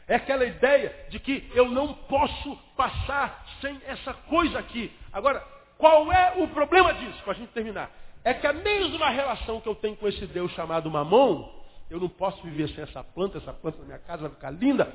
[0.08, 4.90] É aquela ideia de que eu não posso passar sem essa coisa aqui.
[5.12, 5.40] Agora,
[5.76, 7.22] qual é o problema disso?
[7.22, 7.90] Para a gente terminar.
[8.24, 11.52] É que a mesma relação que eu tenho com esse Deus chamado Mamon,
[11.90, 14.90] eu não posso viver sem essa planta, essa planta na minha casa vai ficar linda.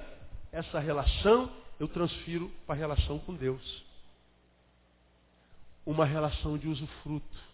[0.52, 3.86] Essa relação eu transfiro para a relação com Deus.
[5.86, 7.54] Uma relação de usufruto.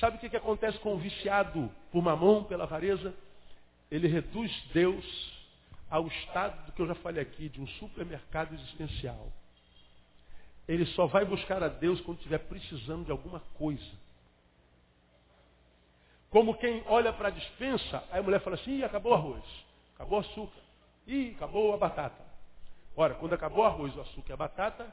[0.00, 3.14] Sabe o que, que acontece com o viciado por mamão, pela avareza?
[3.90, 5.33] Ele reduz Deus
[5.94, 9.30] ao estado do que eu já falei aqui, de um supermercado existencial.
[10.66, 13.92] Ele só vai buscar a Deus quando estiver precisando de alguma coisa.
[16.30, 19.44] Como quem olha para a dispensa, aí a mulher fala assim, Ih, acabou o arroz,
[19.94, 20.60] acabou o açúcar,
[21.06, 22.24] Ih, acabou a batata.
[22.96, 24.92] Ora, quando acabou o arroz, o açúcar e a batata,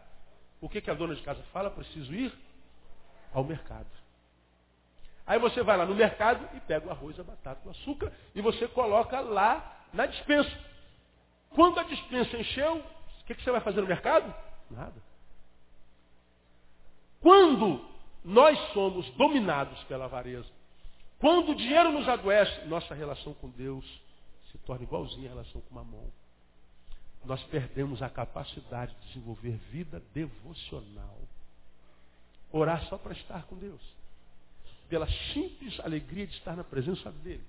[0.61, 1.71] o que, que a dona de casa fala?
[1.71, 2.31] Preciso ir
[3.33, 3.89] ao mercado.
[5.25, 8.41] Aí você vai lá no mercado e pega o arroz, a batata, o açúcar e
[8.41, 10.69] você coloca lá na dispensa.
[11.53, 14.33] Quando a dispensa encheu, o que, que você vai fazer no mercado?
[14.69, 15.01] Nada.
[17.19, 17.85] Quando
[18.23, 20.49] nós somos dominados pela avareza,
[21.19, 23.85] quando o dinheiro nos adoece, nossa relação com Deus
[24.51, 26.09] se torna igualzinha à relação com Mamon.
[27.23, 31.19] Nós perdemos a capacidade de desenvolver vida devocional.
[32.51, 33.81] Orar só para estar com Deus.
[34.89, 37.45] Pela simples alegria de estar na presença dEle.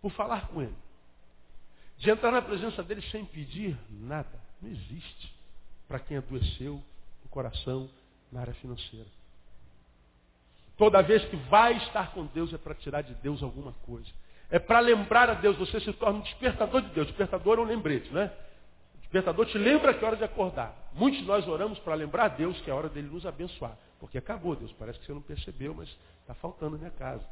[0.00, 0.74] Por falar com Ele.
[1.98, 4.40] De entrar na presença dEle sem pedir nada.
[4.60, 5.34] Não existe.
[5.88, 6.82] Para quem adoeceu
[7.24, 7.88] o coração
[8.30, 9.06] na área financeira.
[10.76, 14.08] Toda vez que vai estar com Deus é para tirar de Deus alguma coisa.
[14.50, 15.56] É para lembrar a Deus.
[15.56, 17.06] Você se torna um despertador de Deus.
[17.06, 18.30] Despertador é um lembrete, né?
[18.94, 20.90] O despertador te lembra que é hora de acordar.
[20.92, 23.76] Muitos de nós oramos para lembrar a Deus que é hora dele nos abençoar.
[23.98, 24.72] Porque acabou, Deus.
[24.72, 25.88] Parece que você não percebeu, mas
[26.20, 27.24] está faltando na minha casa.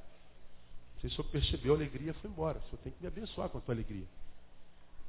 [1.00, 2.58] Se o senhor percebeu, a alegria foi embora.
[2.58, 4.06] O senhor tem que me abençoar com a tua alegria.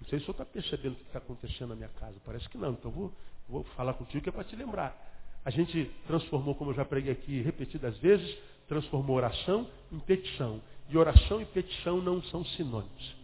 [0.02, 2.16] Não sei se o senhor está percebendo o que está acontecendo na minha casa.
[2.26, 2.72] Parece que não.
[2.72, 3.12] Então vou,
[3.48, 4.96] vou falar contigo que é para te lembrar.
[5.43, 8.38] A gente transformou, como eu já preguei aqui repetidas vezes,
[8.68, 10.62] transformou oração em petição.
[10.89, 13.16] E oração e petição não são sinônimos.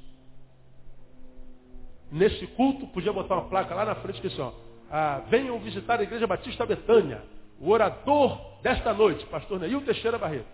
[2.11, 4.51] Nesse culto, podia botar uma placa lá na frente que assim, ó,
[4.89, 7.23] ah, venham visitar a Igreja Batista Betânia.
[7.59, 10.47] O orador desta noite, pastor Neil Teixeira Barreto.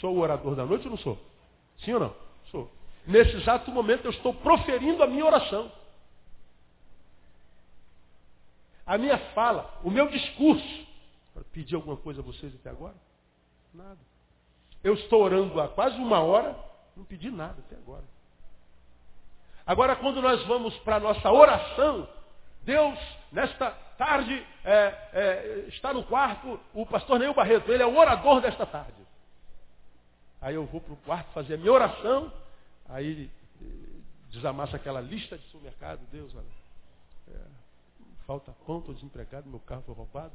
[0.00, 1.18] Sou o orador da noite ou não sou?
[1.78, 2.25] Sim ou não?
[3.06, 5.70] Nesse exato momento eu estou proferindo a minha oração
[8.86, 10.86] a minha fala, o meu discurso,
[11.34, 12.94] para pedir alguma coisa a vocês até agora?
[13.74, 13.98] Nada.
[14.84, 16.56] Eu estou orando há quase uma hora,
[16.96, 18.04] não pedi nada até agora.
[19.66, 22.08] Agora, quando nós vamos para a nossa oração,
[22.62, 22.96] Deus,
[23.32, 28.40] nesta tarde, é, é, está no quarto, o pastor Neil Barreto, ele é o orador
[28.40, 28.94] desta tarde.
[30.40, 32.32] Aí eu vou para o quarto fazer a minha oração,
[32.88, 33.30] aí
[33.60, 33.64] eh,
[34.30, 36.46] desamassa aquela lista de supermercado, Deus, olha,
[37.28, 37.40] é,
[38.26, 40.34] falta pão, estou desempregado, meu carro foi roubado,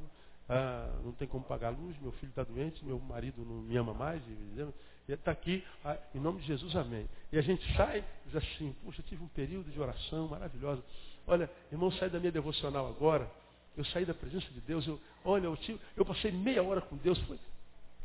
[0.49, 3.77] ah, não tem como pagar a luz, meu filho está doente, meu marido não me
[3.77, 7.07] ama mais, e está aqui, ah, em nome de Jesus, amém.
[7.31, 10.83] E a gente sai diz assim, puxa, tive um período de oração maravilhosa.
[11.27, 13.29] Olha, irmão, sai da minha devocional agora,
[13.77, 16.97] eu saí da presença de Deus, eu, olha, eu, tive, eu passei meia hora com
[16.97, 17.39] Deus, foi,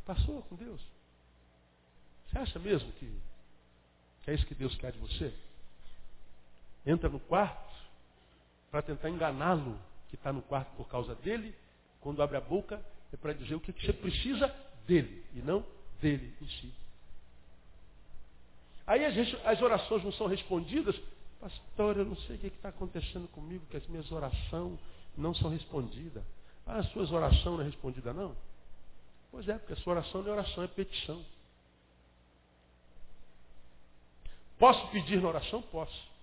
[0.05, 0.80] passou com Deus.
[2.28, 3.20] Você acha mesmo que,
[4.27, 5.33] que é isso que Deus quer de você?
[6.85, 7.72] Entra no quarto,
[8.72, 11.55] para tentar enganá-lo, que está no quarto por causa dele,
[12.01, 14.53] quando abre a boca, é para dizer o que você precisa
[14.85, 15.64] dele, e não
[16.01, 16.74] dele em si.
[18.85, 21.01] Aí as orações não são respondidas.
[21.41, 24.77] Pastor, eu não sei o que está acontecendo comigo, que as minhas orações
[25.16, 26.24] não são respondidas.
[26.66, 28.37] Ah, as suas orações não é respondida não?
[29.31, 31.24] Pois é, porque a sua oração não é oração, é petição.
[34.59, 35.62] Posso pedir na oração?
[35.62, 36.16] Posso.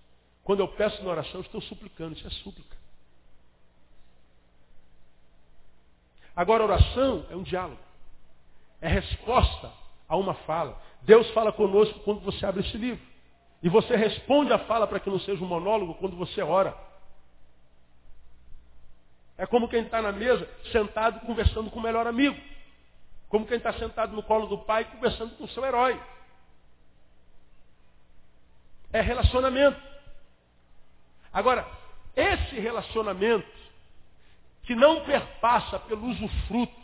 [0.43, 2.15] Quando eu peço na oração, estou suplicando.
[2.15, 2.75] Isso é súplica.
[6.35, 7.81] Agora, oração é um diálogo.
[8.81, 9.71] É resposta
[10.07, 10.81] a uma fala.
[11.03, 13.03] Deus fala conosco quando você abre esse livro.
[13.61, 16.75] E você responde a fala para que não seja um monólogo quando você ora.
[19.37, 22.35] É como quem está na mesa, sentado, conversando com o melhor amigo.
[23.29, 25.99] Como quem está sentado no colo do pai, conversando com o seu herói.
[28.93, 29.81] É relacionamento.
[31.33, 31.67] Agora,
[32.15, 33.47] esse relacionamento
[34.63, 36.83] que não perpassa pelo usufruto,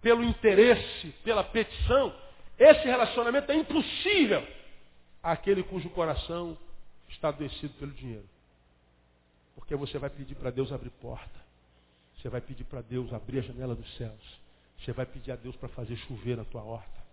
[0.00, 2.14] pelo interesse, pela petição,
[2.58, 4.46] esse relacionamento é impossível
[5.22, 6.56] àquele cujo coração
[7.08, 8.28] está adoecido pelo dinheiro.
[9.54, 11.44] Porque você vai pedir para Deus abrir porta.
[12.16, 14.40] Você vai pedir para Deus abrir a janela dos céus.
[14.78, 17.04] Você vai pedir a Deus para fazer chover na tua horta.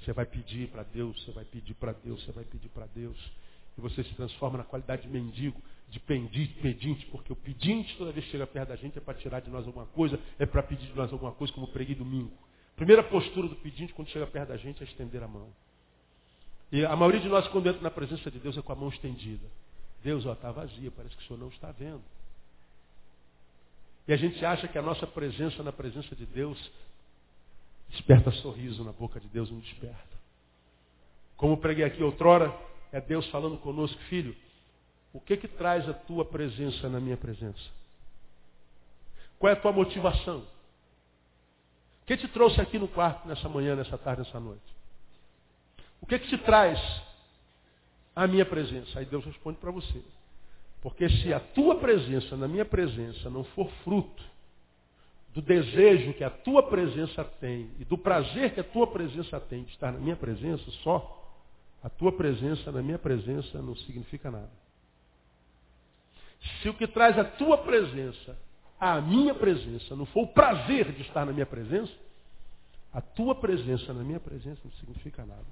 [0.00, 3.16] Você vai pedir para Deus, você vai pedir para Deus, você vai pedir para Deus.
[3.76, 8.24] E você se transforma na qualidade de mendigo de pedinte, porque o pedinte, toda vez
[8.24, 10.86] que chega perto da gente, é para tirar de nós alguma coisa, é para pedir
[10.86, 12.32] de nós alguma coisa, como preguei domingo.
[12.74, 15.48] Primeira postura do pedinte, quando chega perto da gente, é estender a mão.
[16.70, 18.88] E a maioria de nós, quando entra na presença de Deus, é com a mão
[18.88, 19.46] estendida.
[20.02, 22.02] Deus, está vazia, parece que o Senhor não está vendo.
[24.08, 26.70] E a gente acha que a nossa presença na presença de Deus
[27.88, 30.16] desperta sorriso na boca de Deus, não desperta.
[31.36, 32.54] Como preguei aqui outrora,
[32.96, 34.34] é Deus falando conosco, filho,
[35.12, 37.70] o que que traz a tua presença na minha presença?
[39.38, 40.38] Qual é a tua motivação?
[42.02, 44.64] O que te trouxe aqui no quarto nessa manhã, nessa tarde, nessa noite?
[46.00, 46.80] O que que te traz
[48.14, 48.98] a minha presença?
[48.98, 50.02] Aí Deus responde para você.
[50.80, 54.24] Porque se a tua presença na minha presença não for fruto
[55.34, 59.64] do desejo que a tua presença tem e do prazer que a tua presença tem
[59.64, 61.25] de estar na minha presença só,
[61.86, 64.50] a tua presença na minha presença não significa nada.
[66.60, 68.36] Se o que traz a tua presença
[68.80, 71.92] à minha presença não for o prazer de estar na minha presença,
[72.92, 75.46] a tua presença na minha presença não significa nada.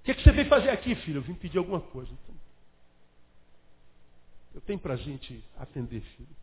[0.00, 1.18] O que, é que você veio fazer aqui, filho?
[1.18, 2.10] Eu vim pedir alguma coisa.
[2.10, 2.34] Então,
[4.56, 6.36] eu tenho prazer em te atender, filho.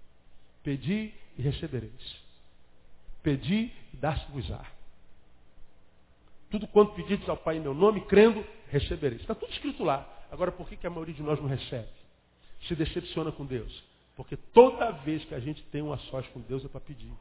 [0.63, 2.15] Pedi e recebereis.
[3.21, 4.65] Pedi e dar-se-vos-á.
[6.53, 9.21] Tudo quanto pedides ao Pai em meu nome, crendo, recebereis.
[9.21, 10.07] Está tudo escrito lá.
[10.31, 11.89] Agora, por que, que a maioria de nós não recebe?
[12.67, 13.83] Se decepciona com Deus.
[14.15, 17.11] Porque toda vez que a gente tem uma sós com Deus é para pedir.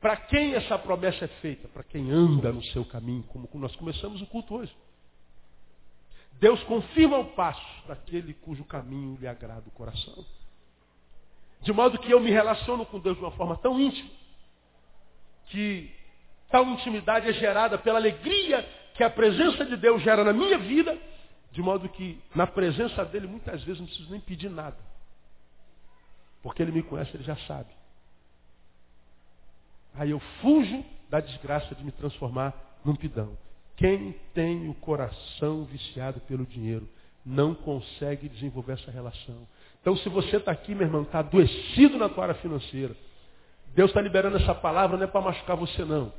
[0.00, 1.68] Para quem essa promessa é feita?
[1.68, 4.74] Para quem anda no seu caminho, como nós começamos o culto hoje.
[6.40, 10.24] Deus confirma o passo daquele cujo caminho lhe agrada o coração.
[11.60, 14.08] De modo que eu me relaciono com Deus de uma forma tão íntima,
[15.48, 16.00] que
[16.52, 18.62] tal intimidade é gerada pela alegria
[18.94, 20.96] que a presença de Deus gera na minha vida,
[21.50, 24.76] de modo que na presença dele muitas vezes não preciso nem pedir nada.
[26.42, 27.70] Porque ele me conhece, ele já sabe.
[29.94, 33.36] Aí eu fujo da desgraça de me transformar num pidão.
[33.76, 36.88] Quem tem o coração viciado pelo dinheiro
[37.24, 39.46] não consegue desenvolver essa relação.
[39.80, 42.94] Então, se você está aqui, meu irmão, está adoecido na tua área financeira,
[43.74, 46.12] Deus está liberando essa palavra não é para machucar você, não.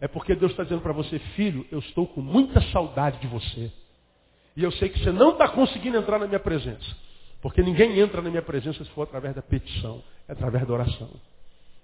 [0.00, 3.72] É porque Deus está dizendo para você, filho, eu estou com muita saudade de você.
[4.56, 6.96] E eu sei que você não está conseguindo entrar na minha presença.
[7.40, 11.10] Porque ninguém entra na minha presença se for através da petição, é através da oração.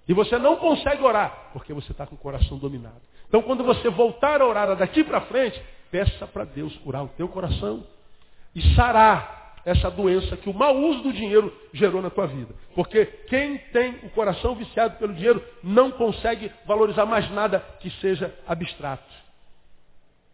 [0.07, 3.01] E você não consegue orar, porque você está com o coração dominado.
[3.27, 7.27] Então, quando você voltar a orar daqui para frente, peça para Deus curar o teu
[7.27, 7.85] coração
[8.53, 12.53] e sarar essa doença que o mau uso do dinheiro gerou na tua vida.
[12.75, 18.33] Porque quem tem o coração viciado pelo dinheiro não consegue valorizar mais nada que seja
[18.47, 19.23] abstrato.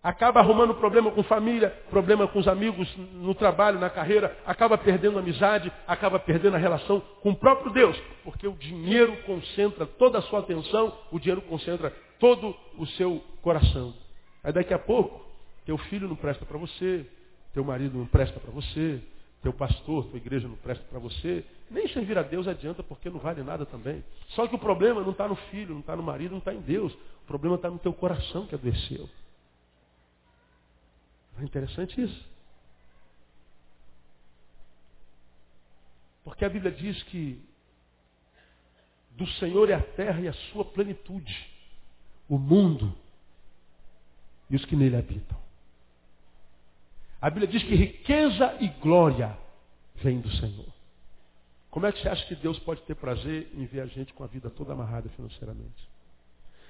[0.02, 5.20] Acaba arrumando problema com família, problema com os amigos no trabalho, na carreira, acaba perdendo
[5.20, 10.22] amizade, acaba perdendo a relação com o próprio Deus, porque o dinheiro concentra toda a
[10.22, 13.94] sua atenção, o dinheiro concentra todo o seu coração.
[14.42, 15.22] Aí daqui a pouco,
[15.66, 17.06] teu filho não presta para você,
[17.54, 19.02] teu marido não presta para você,
[19.42, 23.20] teu pastor, tua igreja não presta para você, nem servir a Deus adianta porque não
[23.20, 24.04] vale nada também.
[24.30, 26.62] Só que o problema não está no filho, não está no marido, não está em
[26.62, 26.94] Deus.
[26.94, 29.10] O problema está no teu coração que adoeceu.
[31.40, 32.30] É interessante isso.
[36.24, 37.42] Porque a Bíblia diz que
[39.12, 41.50] do Senhor é a terra e a sua plenitude,
[42.28, 42.94] o mundo
[44.50, 45.38] e os que nele habitam.
[47.22, 49.38] A Bíblia diz que riqueza e glória
[49.96, 50.68] vêm do Senhor.
[51.70, 54.24] Como é que você acha que Deus pode ter prazer em ver a gente com
[54.24, 55.88] a vida toda amarrada financeiramente?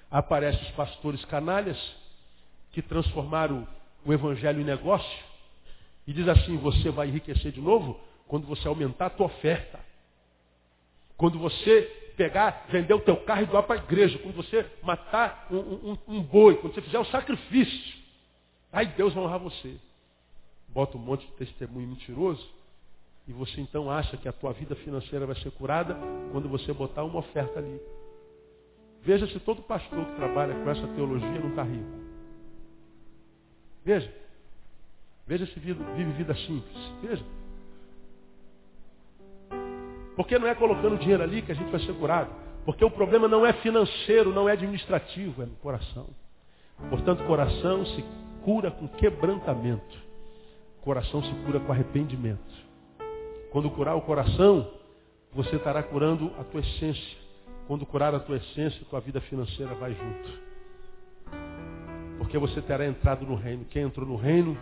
[0.09, 1.77] Aparecem os pastores canalhas
[2.71, 3.67] que transformaram
[4.03, 5.23] o evangelho em negócio
[6.07, 9.79] e diz assim, você vai enriquecer de novo quando você aumentar a tua oferta.
[11.15, 14.17] Quando você pegar, vender o teu carro e doar para a igreja.
[14.19, 16.55] Quando você matar um, um, um boi.
[16.55, 17.99] Quando você fizer um sacrifício.
[18.71, 19.77] Aí Deus vai honrar você.
[20.73, 22.47] Bota um monte de testemunho mentiroso.
[23.27, 25.95] E você então acha que a tua vida financeira vai ser curada
[26.31, 27.79] quando você botar uma oferta ali.
[29.03, 32.09] Veja se todo pastor que trabalha com essa teologia não está rico.
[33.85, 34.13] Veja.
[35.25, 36.77] Veja se vive vida simples.
[37.01, 37.23] Veja.
[40.15, 42.29] Porque não é colocando dinheiro ali que a gente vai ser curado.
[42.65, 46.07] Porque o problema não é financeiro, não é administrativo, é no coração.
[46.89, 48.03] Portanto, coração se
[48.43, 50.08] cura com quebrantamento.
[50.81, 52.69] Coração se cura com arrependimento.
[53.51, 54.69] Quando curar o coração,
[55.33, 57.17] você estará curando a tua essência.
[57.67, 60.49] Quando curar a tua essência, tua vida financeira vai junto
[62.29, 63.65] porque você terá entrado no reino.
[63.65, 64.55] Quem entrou no reino,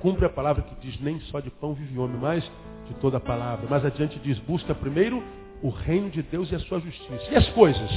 [0.00, 2.42] cumpre a palavra que diz, nem só de pão vive o homem, mas
[2.88, 3.68] de toda a palavra.
[3.68, 5.22] Mais adiante diz, busca primeiro
[5.62, 7.30] o reino de Deus e a sua justiça.
[7.30, 7.90] E as coisas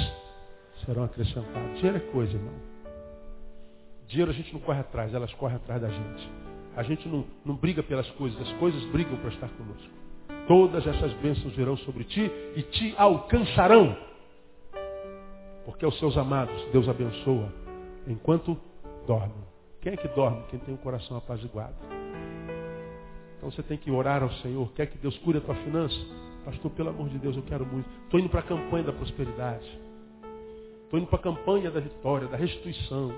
[0.86, 1.76] serão acrescentadas.
[1.78, 2.54] Dinheiro é coisa, irmão.
[4.08, 6.30] Dinheiro a gente não corre atrás, elas correm atrás da gente.
[6.78, 9.90] A gente não, não briga pelas coisas, as coisas brigam para estar conosco.
[10.48, 13.98] Todas essas bênçãos virão sobre ti e te alcançarão.
[15.66, 17.52] Porque aos seus amados Deus abençoa
[18.08, 18.56] enquanto
[19.08, 19.48] dormem.
[19.82, 20.44] Quem é que dorme?
[20.52, 21.76] Quem tem o coração apaziguado.
[23.38, 24.72] Então você tem que orar ao Senhor.
[24.74, 25.98] Quer que Deus cure a tua finança?
[26.46, 27.90] Pastor, pelo amor de Deus, eu quero muito.
[28.04, 29.68] Estou indo para a campanha da prosperidade.
[30.84, 33.12] Estou indo para a campanha da vitória, da restituição.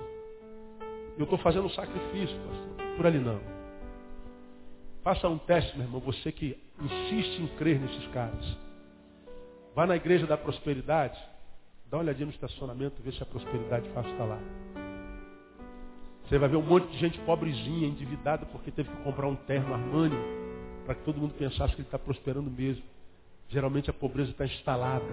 [1.18, 2.89] Eu estou fazendo um sacrifício, pastor.
[3.00, 3.40] Por ali não.
[5.02, 8.44] Faça um teste, meu irmão, você que insiste em crer nesses caras.
[9.74, 11.18] Vá na igreja da prosperidade,
[11.90, 14.38] dá uma olhadinha no estacionamento, vê se a prosperidade fácil está lá.
[16.28, 19.72] Você vai ver um monte de gente pobrezinha, endividada, porque teve que comprar um terno
[19.72, 20.18] Armani,
[20.84, 22.84] para que todo mundo pensasse que ele está prosperando mesmo.
[23.48, 25.08] Geralmente a pobreza está instalada.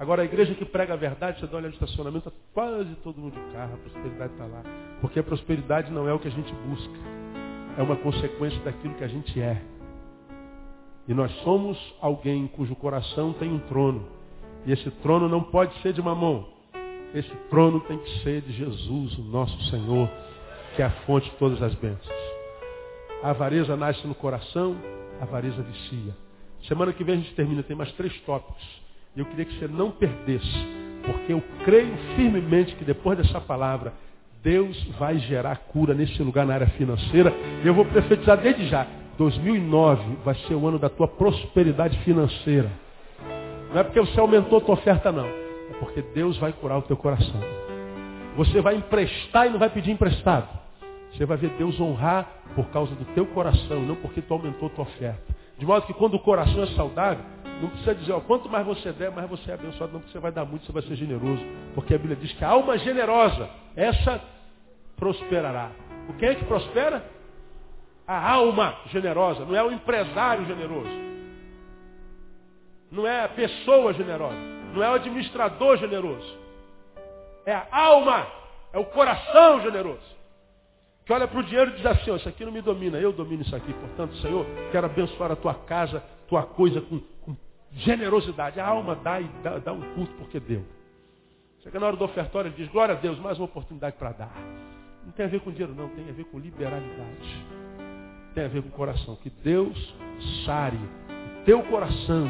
[0.00, 2.94] Agora a igreja que prega a verdade, você dá uma olhada no estacionamento, está quase
[3.04, 4.62] todo mundo de carro, a prosperidade está lá.
[5.02, 6.94] Porque a prosperidade não é o que a gente busca.
[7.76, 9.60] É uma consequência daquilo que a gente é.
[11.06, 14.08] E nós somos alguém cujo coração tem um trono.
[14.64, 16.48] E esse trono não pode ser de mamão.
[17.14, 20.08] Esse trono tem que ser de Jesus, o nosso Senhor,
[20.76, 22.08] que é a fonte de todas as bênçãos.
[23.22, 24.74] A avareza nasce no coração,
[25.20, 26.16] a avareza vicia.
[26.66, 28.80] Semana que vem a gente termina, tem mais três tópicos.
[29.16, 30.66] E eu queria que você não perdesse,
[31.04, 33.92] porque eu creio firmemente que depois dessa palavra,
[34.42, 37.32] Deus vai gerar cura nesse lugar na área financeira.
[37.62, 38.86] E eu vou profetizar desde já.
[39.18, 42.70] 2009 vai ser o ano da tua prosperidade financeira.
[43.70, 45.26] Não é porque você aumentou a tua oferta, não.
[45.26, 47.40] É porque Deus vai curar o teu coração.
[48.36, 50.48] Você vai emprestar e não vai pedir emprestado.
[51.12, 54.70] Você vai ver Deus honrar por causa do teu coração, não porque tu aumentou a
[54.70, 55.36] tua oferta.
[55.58, 57.22] De modo que quando o coração é saudável,
[57.60, 59.92] não precisa dizer, ó, quanto mais você der, mais você é abençoado.
[59.92, 61.42] Não, porque você vai dar muito, você vai ser generoso.
[61.74, 64.20] Porque a Bíblia diz que a alma generosa, essa
[64.96, 65.70] prosperará.
[66.08, 67.04] O quem é que prospera?
[68.06, 71.10] A alma generosa, não é o empresário generoso.
[72.90, 74.38] Não é a pessoa generosa.
[74.72, 76.38] Não é o administrador generoso.
[77.44, 78.26] É a alma,
[78.72, 80.18] é o coração generoso.
[81.04, 83.12] Que olha para o dinheiro e diz assim, oh, isso aqui não me domina, eu
[83.12, 83.72] domino isso aqui.
[83.72, 87.00] Portanto, Senhor, quero abençoar a tua casa, tua coisa com
[87.72, 88.60] generosidade.
[88.60, 90.64] A alma dá e dá, dá, um culto porque deu.
[91.62, 94.34] Chega na hora do ofertório e diz, glória a Deus, mais uma oportunidade para dar.
[95.04, 97.46] Não tem a ver com dinheiro, não, tem a ver com liberalidade.
[98.34, 99.16] Tem a ver com o coração.
[99.16, 99.94] Que Deus
[100.44, 102.28] sare o teu coração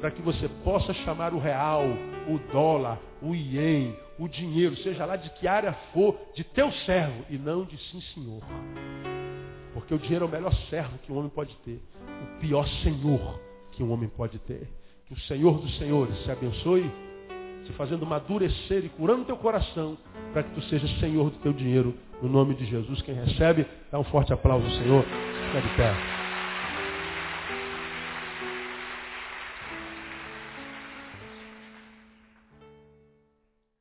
[0.00, 1.84] para que você possa chamar o real,
[2.28, 7.24] o dólar, o ien, o dinheiro, seja lá de que área for, de teu servo
[7.30, 8.42] e não de sim senhor.
[9.72, 11.80] Porque o dinheiro é o melhor servo que um homem pode ter.
[12.04, 13.40] O pior senhor
[13.72, 14.68] que um homem pode ter.
[15.06, 16.90] Que o Senhor dos Senhores se abençoe,
[17.66, 19.96] se fazendo madurecer e curando teu coração,
[20.32, 21.94] para que tu sejas Senhor do teu dinheiro.
[22.22, 25.04] No nome de Jesus, quem recebe, dá um forte aplauso ao Senhor.
[25.04, 26.21] Fica de pé.